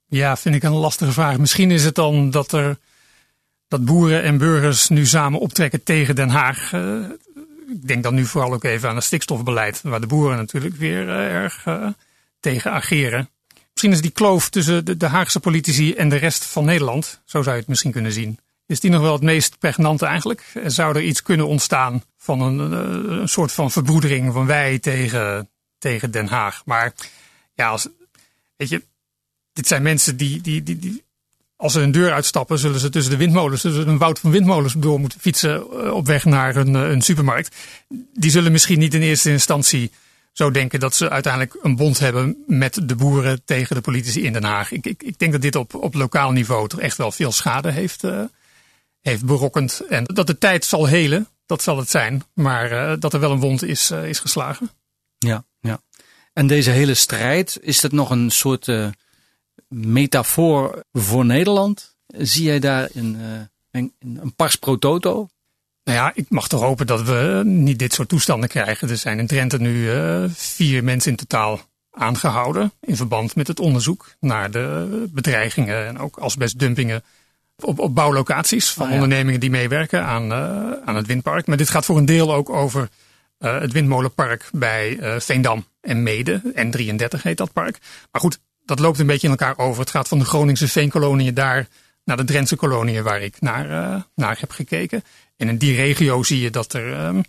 Ja, 0.07 0.37
vind 0.37 0.55
ik 0.55 0.63
een 0.63 0.71
lastige 0.71 1.11
vraag. 1.11 1.37
Misschien 1.37 1.71
is 1.71 1.83
het 1.83 1.95
dan 1.95 2.31
dat 2.31 2.51
er 2.51 2.77
dat 3.67 3.85
boeren 3.85 4.23
en 4.23 4.37
burgers 4.37 4.89
nu 4.89 5.05
samen 5.05 5.39
optrekken 5.39 5.83
tegen 5.83 6.15
Den 6.15 6.29
Haag. 6.29 6.73
Uh, 6.73 7.09
ik 7.67 7.87
denk 7.87 8.03
dan 8.03 8.13
nu 8.13 8.25
vooral 8.25 8.53
ook 8.53 8.63
even 8.63 8.89
aan 8.89 8.95
het 8.95 9.03
stikstofbeleid, 9.03 9.81
waar 9.81 10.01
de 10.01 10.07
boeren 10.07 10.37
natuurlijk 10.37 10.75
weer 10.75 11.03
uh, 11.03 11.33
erg 11.33 11.65
uh, 11.65 11.87
tegen 12.39 12.71
ageren. 12.71 13.29
Misschien 13.75 13.93
is 13.93 14.01
die 14.01 14.11
kloof 14.11 14.49
tussen 14.49 14.85
de, 14.85 14.97
de 14.97 15.07
Haagse 15.07 15.39
politici 15.39 15.93
en 15.93 16.09
de 16.09 16.15
rest 16.15 16.45
van 16.45 16.65
Nederland, 16.65 17.21
zo 17.25 17.41
zou 17.41 17.55
je 17.55 17.61
het 17.61 17.69
misschien 17.69 17.91
kunnen 17.91 18.11
zien, 18.11 18.39
is 18.65 18.79
die 18.79 18.91
nog 18.91 19.01
wel 19.01 19.13
het 19.13 19.21
meest 19.21 19.59
pregnante 19.59 20.05
eigenlijk. 20.05 20.53
Zou 20.65 20.95
er 20.95 21.01
iets 21.01 21.21
kunnen 21.21 21.47
ontstaan 21.47 22.03
van 22.17 22.41
een, 22.41 22.71
een 23.21 23.29
soort 23.29 23.51
van 23.51 23.71
verbroedering 23.71 24.33
van 24.33 24.45
wij 24.45 24.79
tegen, 24.79 25.49
tegen 25.77 26.11
Den 26.11 26.27
Haag. 26.27 26.61
Maar 26.65 26.93
ja, 27.53 27.67
als, 27.67 27.87
weet 28.57 28.69
je, 28.69 28.83
dit 29.53 29.67
zijn 29.67 29.83
mensen 29.83 30.17
die, 30.17 30.41
die, 30.41 30.63
die, 30.63 30.79
die 30.79 31.03
als 31.55 31.73
ze 31.73 31.81
een 31.81 31.91
deur 31.91 32.11
uitstappen, 32.11 32.59
zullen 32.59 32.79
ze 32.79 32.89
tussen 32.89 33.11
de 33.11 33.17
windmolens, 33.17 33.61
tussen 33.61 33.87
een 33.87 33.97
woud 33.97 34.19
van 34.19 34.31
windmolens 34.31 34.73
door 34.77 34.99
moeten 34.99 35.19
fietsen 35.19 35.93
op 35.93 36.05
weg 36.05 36.25
naar 36.25 36.55
een 36.55 37.01
supermarkt. 37.01 37.55
Die 38.13 38.31
zullen 38.31 38.51
misschien 38.51 38.79
niet 38.79 38.93
in 38.93 39.01
eerste 39.01 39.31
instantie 39.31 39.91
zo 40.35 40.51
denken 40.51 40.79
dat 40.79 40.95
ze 40.95 41.09
uiteindelijk 41.09 41.57
een 41.61 41.75
bond 41.75 41.99
hebben 41.99 42.43
met 42.47 42.79
de 42.83 42.95
boeren 42.95 43.43
tegen 43.45 43.75
de 43.75 43.81
politici 43.81 44.23
in 44.23 44.33
Den 44.33 44.43
Haag. 44.43 44.71
Ik, 44.71 44.85
ik, 44.85 45.03
ik 45.03 45.19
denk 45.19 45.31
dat 45.31 45.41
dit 45.41 45.55
op, 45.55 45.73
op 45.73 45.93
lokaal 45.93 46.31
niveau 46.31 46.67
toch 46.67 46.79
echt 46.79 46.97
wel 46.97 47.11
veel 47.11 47.31
schade 47.31 47.71
heeft, 47.71 48.03
uh, 48.03 48.23
heeft 49.01 49.25
berokkend. 49.25 49.81
En 49.89 50.03
dat 50.03 50.27
de 50.27 50.37
tijd 50.37 50.65
zal 50.65 50.85
helen, 50.85 51.27
dat 51.45 51.61
zal 51.61 51.77
het 51.77 51.89
zijn. 51.89 52.23
Maar 52.33 52.71
uh, 52.71 52.93
dat 52.99 53.13
er 53.13 53.19
wel 53.19 53.31
een 53.31 53.39
wond 53.39 53.63
is, 53.63 53.91
uh, 53.91 54.09
is 54.09 54.19
geslagen. 54.19 54.69
Ja, 55.17 55.45
ja. 55.59 55.81
En 56.33 56.47
deze 56.47 56.69
hele 56.69 56.93
strijd, 56.93 57.57
is 57.61 57.79
dat 57.79 57.91
nog 57.91 58.09
een 58.09 58.31
soort 58.31 58.71
metafoor 59.67 60.83
voor 60.91 61.25
Nederland? 61.25 61.95
Zie 62.07 62.43
jij 62.43 62.59
daar 62.59 62.89
een, 62.93 63.17
een, 63.71 63.93
een 63.99 64.35
pars 64.35 64.55
pro 64.55 64.77
toto? 64.77 65.29
Nou 65.85 65.97
ja, 65.97 66.11
ik 66.13 66.25
mag 66.29 66.47
toch 66.47 66.61
hopen 66.61 66.87
dat 66.87 67.01
we 67.01 67.41
niet 67.45 67.79
dit 67.79 67.93
soort 67.93 68.09
toestanden 68.09 68.49
krijgen. 68.49 68.89
Er 68.89 68.97
zijn 68.97 69.19
in 69.19 69.27
Drenthe 69.27 69.57
nu 69.57 69.91
uh, 69.91 70.23
vier 70.29 70.83
mensen 70.83 71.11
in 71.11 71.17
totaal 71.17 71.61
aangehouden 71.91 72.71
in 72.81 72.95
verband 72.95 73.35
met 73.35 73.47
het 73.47 73.59
onderzoek 73.59 74.15
naar 74.19 74.51
de 74.51 75.07
bedreigingen 75.11 75.87
en 75.87 75.99
ook 75.99 76.17
asbestdumpingen 76.17 77.03
op, 77.59 77.79
op 77.79 77.95
bouwlocaties 77.95 78.69
van 78.69 78.83
Ah, 78.83 78.89
ja. 78.89 78.95
ondernemingen 78.95 79.39
die 79.39 79.49
meewerken 79.49 80.05
aan, 80.05 80.31
eh, 80.31 80.71
aan 80.85 80.95
het 80.95 81.07
windpark. 81.07 81.47
Maar 81.47 81.57
dit 81.57 81.69
gaat 81.69 81.85
voor 81.85 81.97
een 81.97 82.05
deel 82.05 82.33
ook 82.33 82.49
over 82.49 82.89
eh, 83.37 83.59
het 83.59 83.71
windmolenpark 83.71 84.49
bij 84.51 84.97
eh, 84.99 85.19
Veendam 85.19 85.65
en 85.81 86.03
Mede. 86.03 86.41
N33 86.55 87.21
heet 87.21 87.37
dat 87.37 87.53
park. 87.53 87.77
Maar 88.11 88.21
goed, 88.21 88.39
dat 88.65 88.79
loopt 88.79 88.99
een 88.99 89.05
beetje 89.05 89.27
in 89.27 89.37
elkaar 89.37 89.57
over. 89.57 89.79
Het 89.81 89.89
gaat 89.89 90.07
van 90.07 90.19
de 90.19 90.25
Groningse 90.25 90.67
veenkoloniën 90.67 91.33
daar 91.33 91.67
naar 92.05 92.17
de 92.17 92.23
Drentse 92.23 92.55
koloniën 92.55 93.03
waar 93.03 93.21
ik 93.21 93.41
naar, 93.41 93.69
eh, 93.69 94.01
naar 94.15 94.37
heb 94.39 94.51
gekeken. 94.51 95.03
En 95.37 95.49
in 95.49 95.57
die 95.57 95.75
regio 95.75 96.23
zie 96.23 96.39
je 96.39 96.49
dat 96.49 96.73
er 96.73 96.93
ehm, 96.93 97.21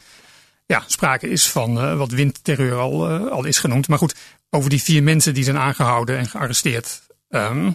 ja, 0.67 0.85
sprake 0.87 1.29
is 1.29 1.51
van 1.51 1.81
eh, 1.81 1.97
wat 1.97 2.11
windterreur 2.11 2.79
al, 2.79 3.09
eh, 3.09 3.31
al 3.31 3.45
is 3.45 3.59
genoemd. 3.59 3.89
Maar 3.89 3.99
goed, 3.99 4.15
over 4.51 4.71
die 4.71 4.83
vier 4.83 5.03
mensen 5.03 5.35
die 5.35 5.45
zijn 5.45 5.59
aangehouden 5.59 6.19
en 6.19 6.27
gearresteerd. 6.27 7.05
ehm, 7.29 7.73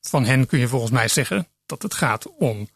van 0.00 0.24
hen 0.24 0.46
kun 0.46 0.58
je 0.58 0.68
volgens 0.68 0.90
mij 0.90 1.08
zeggen 1.08 1.48
dat 1.66 1.82
het 1.82 1.94
gaat 1.94 2.28
om 2.38 2.68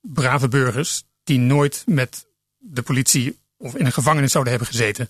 brave 0.00 0.48
burgers 0.48 1.04
die 1.24 1.38
nooit 1.38 1.82
met 1.86 2.26
de 2.56 2.82
politie 2.82 3.38
of 3.56 3.74
in 3.74 3.86
een 3.86 3.92
gevangenis 3.92 4.32
zouden 4.32 4.52
hebben 4.52 4.70
gezeten 4.72 5.08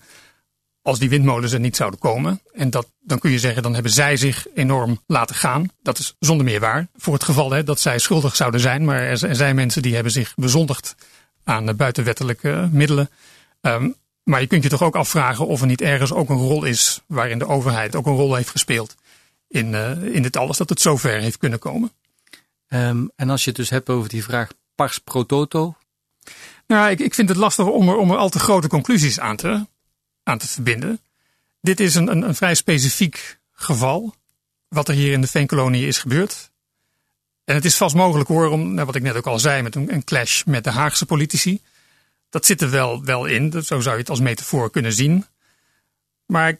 als 0.81 0.99
die 0.99 1.09
windmolens 1.09 1.53
er 1.53 1.59
niet 1.59 1.75
zouden 1.75 1.99
komen. 1.99 2.41
En 2.53 2.69
dat, 2.69 2.91
dan 2.99 3.19
kun 3.19 3.31
je 3.31 3.39
zeggen, 3.39 3.63
dan 3.63 3.73
hebben 3.73 3.91
zij 3.91 4.17
zich 4.17 4.47
enorm 4.53 5.01
laten 5.07 5.35
gaan. 5.35 5.69
Dat 5.81 5.99
is 5.99 6.15
zonder 6.19 6.45
meer 6.45 6.59
waar. 6.59 6.87
Voor 6.95 7.13
het 7.13 7.23
geval 7.23 7.51
hè, 7.51 7.63
dat 7.63 7.79
zij 7.79 7.99
schuldig 7.99 8.35
zouden 8.35 8.59
zijn. 8.59 8.85
Maar 8.85 9.01
er, 9.01 9.25
er 9.25 9.35
zijn 9.35 9.55
mensen 9.55 9.81
die 9.81 9.93
hebben 9.93 10.11
zich 10.11 10.33
bezondigd 10.35 10.95
aan 11.47 11.65
de 11.65 11.73
buitenwettelijke 11.73 12.69
middelen. 12.71 13.09
Ehm, 13.61 13.89
maar 14.23 14.41
je 14.41 14.47
kunt 14.47 14.63
je 14.63 14.69
toch 14.69 14.83
ook 14.83 14.95
afvragen 14.95 15.47
of 15.47 15.61
er 15.61 15.67
niet 15.67 15.81
ergens 15.81 16.13
ook 16.13 16.29
een 16.29 16.37
rol 16.37 16.63
is 16.63 17.01
waarin 17.05 17.39
de 17.39 17.47
overheid 17.47 17.95
ook 17.95 18.05
een 18.05 18.15
rol 18.15 18.35
heeft 18.35 18.49
gespeeld 18.49 18.95
in, 19.47 19.75
eh, 19.75 20.03
in 20.03 20.21
dit 20.21 20.37
alles, 20.37 20.57
dat 20.57 20.69
het 20.69 20.81
zover 20.81 21.19
heeft 21.19 21.37
kunnen 21.37 21.59
komen. 21.59 21.91
Ehm, 22.67 23.05
en 23.15 23.29
als 23.29 23.43
je 23.43 23.49
het 23.49 23.59
dus 23.59 23.69
hebt 23.69 23.89
over 23.89 24.09
die 24.09 24.23
vraag 24.23 24.49
pars 24.75 24.97
pro 24.97 25.25
toto. 25.25 25.75
Nou, 26.67 26.89
ik, 26.89 26.99
ik 26.99 27.13
vind 27.13 27.29
het 27.29 27.37
lastig 27.37 27.65
om 27.65 27.89
er, 27.89 27.95
om 27.95 28.11
er 28.11 28.17
al 28.17 28.29
te 28.29 28.39
grote 28.39 28.67
conclusies 28.67 29.19
aan 29.19 29.35
te, 29.35 29.65
aan 30.23 30.37
te 30.37 30.47
verbinden. 30.47 30.99
Dit 31.61 31.79
is 31.79 31.95
een, 31.95 32.07
een, 32.07 32.21
een 32.21 32.35
vrij 32.35 32.55
specifiek 32.55 33.39
geval. 33.51 34.15
Wat 34.67 34.87
er 34.87 34.93
hier 34.93 35.11
in 35.11 35.21
de 35.21 35.27
Veenkolonie 35.27 35.87
is 35.87 35.97
gebeurd. 35.97 36.51
En 37.47 37.55
het 37.55 37.65
is 37.65 37.77
vast 37.77 37.95
mogelijk 37.95 38.29
hoor, 38.29 38.49
om, 38.49 38.73
nou, 38.73 38.85
wat 38.85 38.95
ik 38.95 39.01
net 39.01 39.15
ook 39.15 39.27
al 39.27 39.39
zei, 39.39 39.61
met 39.61 39.75
een, 39.75 40.03
clash 40.03 40.43
met 40.43 40.63
de 40.63 40.71
Haagse 40.71 41.05
politici. 41.05 41.61
Dat 42.29 42.45
zit 42.45 42.61
er 42.61 42.69
wel, 42.69 43.03
wel 43.03 43.25
in. 43.25 43.51
Zo 43.51 43.79
zou 43.79 43.95
je 43.95 44.01
het 44.01 44.09
als 44.09 44.19
metafoor 44.19 44.71
kunnen 44.71 44.93
zien. 44.93 45.25
Maar 46.25 46.49
ik, 46.49 46.59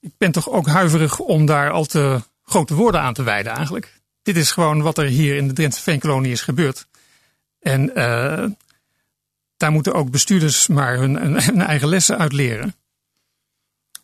ik 0.00 0.12
ben 0.18 0.32
toch 0.32 0.48
ook 0.48 0.66
huiverig 0.66 1.18
om 1.18 1.46
daar 1.46 1.70
al 1.70 1.84
te 1.84 2.22
grote 2.44 2.74
woorden 2.74 3.00
aan 3.00 3.14
te 3.14 3.22
wijden 3.22 3.52
eigenlijk. 3.52 4.00
Dit 4.22 4.36
is 4.36 4.50
gewoon 4.50 4.82
wat 4.82 4.98
er 4.98 5.04
hier 5.04 5.36
in 5.36 5.48
de 5.48 5.54
Drentse 5.54 5.82
Veenkolonie 5.82 6.32
is 6.32 6.42
gebeurd. 6.42 6.86
En 7.60 7.94
eh, 7.94 8.44
daar 9.56 9.70
moeten 9.70 9.94
ook 9.94 10.10
bestuurders 10.10 10.66
maar 10.66 10.98
hun 10.98 11.60
eigen 11.60 11.88
lessen 11.88 12.18
uit 12.18 12.32
leren. 12.32 12.74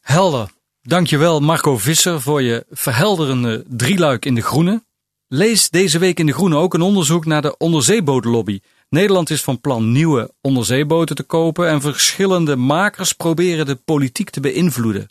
Helder. 0.01 0.51
Dankjewel 0.83 1.41
Marco 1.41 1.79
Visser 1.79 2.21
voor 2.21 2.43
je 2.43 2.67
verhelderende 2.71 3.65
drieluik 3.69 4.25
in 4.25 4.35
de 4.35 4.43
groene. 4.43 4.85
Lees 5.29 5.71
deze 5.71 5.99
week 5.99 6.19
in 6.19 6.27
de 6.27 6.33
groene 6.33 6.57
ook 6.57 6.75
een 6.75 6.81
onderzoek 6.81 7.25
naar 7.25 7.43
de 7.43 7.57
onderzeebootlobby. 7.57 8.61
Nederland 8.89 9.31
is 9.31 9.43
van 9.43 9.61
plan 9.61 9.93
nieuwe 9.93 10.33
onderzeeboten 10.41 11.17
te 11.17 11.23
kopen 11.23 11.69
en 11.69 11.81
verschillende 11.81 12.57
makers 12.57 13.13
proberen 13.13 13.67
de 13.67 13.75
politiek 13.75 14.31
te 14.31 14.41
beïnvloeden. 14.41 15.09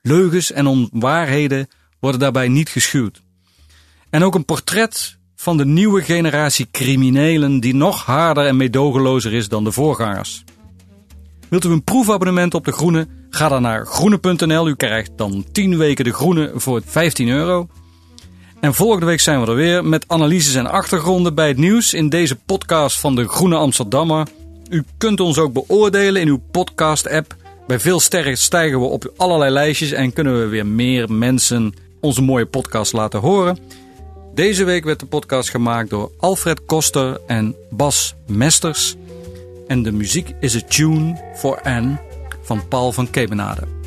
Leugens 0.00 0.52
en 0.52 0.66
onwaarheden 0.66 1.68
worden 2.00 2.20
daarbij 2.20 2.48
niet 2.48 2.68
geschuwd. 2.68 3.22
En 4.10 4.22
ook 4.22 4.34
een 4.34 4.44
portret 4.44 5.18
van 5.36 5.56
de 5.56 5.66
nieuwe 5.66 6.02
generatie 6.02 6.68
criminelen 6.70 7.60
die 7.60 7.74
nog 7.74 8.04
harder 8.04 8.46
en 8.46 8.56
meedogenlozer 8.56 9.32
is 9.32 9.48
dan 9.48 9.64
de 9.64 9.72
voorgangers. 9.72 10.44
Wilt 11.48 11.64
u 11.64 11.68
een 11.68 11.84
proefabonnement 11.84 12.54
op 12.54 12.64
De 12.64 12.72
Groene? 12.72 13.08
Ga 13.30 13.48
dan 13.48 13.62
naar 13.62 13.86
groene.nl. 13.86 14.68
U 14.68 14.74
krijgt 14.74 15.10
dan 15.16 15.44
10 15.52 15.76
weken 15.76 16.04
De 16.04 16.12
Groene 16.12 16.52
voor 16.54 16.82
15 16.84 17.28
euro. 17.28 17.68
En 18.62 18.74
volgende 18.74 19.06
week 19.06 19.20
zijn 19.20 19.40
we 19.40 19.46
er 19.46 19.54
weer 19.54 19.84
met 19.84 20.04
analyses 20.08 20.54
en 20.54 20.66
achtergronden 20.66 21.34
bij 21.34 21.48
het 21.48 21.56
nieuws 21.56 21.94
in 21.94 22.08
deze 22.08 22.36
podcast 22.36 23.00
van 23.00 23.14
De 23.14 23.28
Groene 23.28 23.56
Amsterdammer. 23.56 24.26
U 24.70 24.84
kunt 24.98 25.20
ons 25.20 25.38
ook 25.38 25.52
beoordelen 25.52 26.20
in 26.20 26.28
uw 26.28 26.40
podcast-app. 26.50 27.36
Bij 27.66 27.80
veel 27.80 28.00
sterren 28.00 28.38
stijgen 28.38 28.80
we 28.80 28.86
op 28.86 29.12
allerlei 29.16 29.50
lijstjes 29.50 29.92
en 29.92 30.12
kunnen 30.12 30.40
we 30.40 30.46
weer 30.46 30.66
meer 30.66 31.12
mensen 31.12 31.74
onze 32.00 32.22
mooie 32.22 32.46
podcast 32.46 32.92
laten 32.92 33.20
horen. 33.20 33.58
Deze 34.34 34.64
week 34.64 34.84
werd 34.84 35.00
de 35.00 35.06
podcast 35.06 35.50
gemaakt 35.50 35.90
door 35.90 36.10
Alfred 36.18 36.64
Koster 36.64 37.20
en 37.26 37.54
Bas 37.70 38.14
Mesters. 38.26 38.96
En 39.66 39.82
de 39.82 39.92
muziek 39.92 40.34
is 40.40 40.56
A 40.56 40.60
Tune 40.68 41.20
for 41.34 41.62
Anne 41.62 42.00
van 42.42 42.68
Paul 42.68 42.92
van 42.92 43.10
Kemenade. 43.10 43.81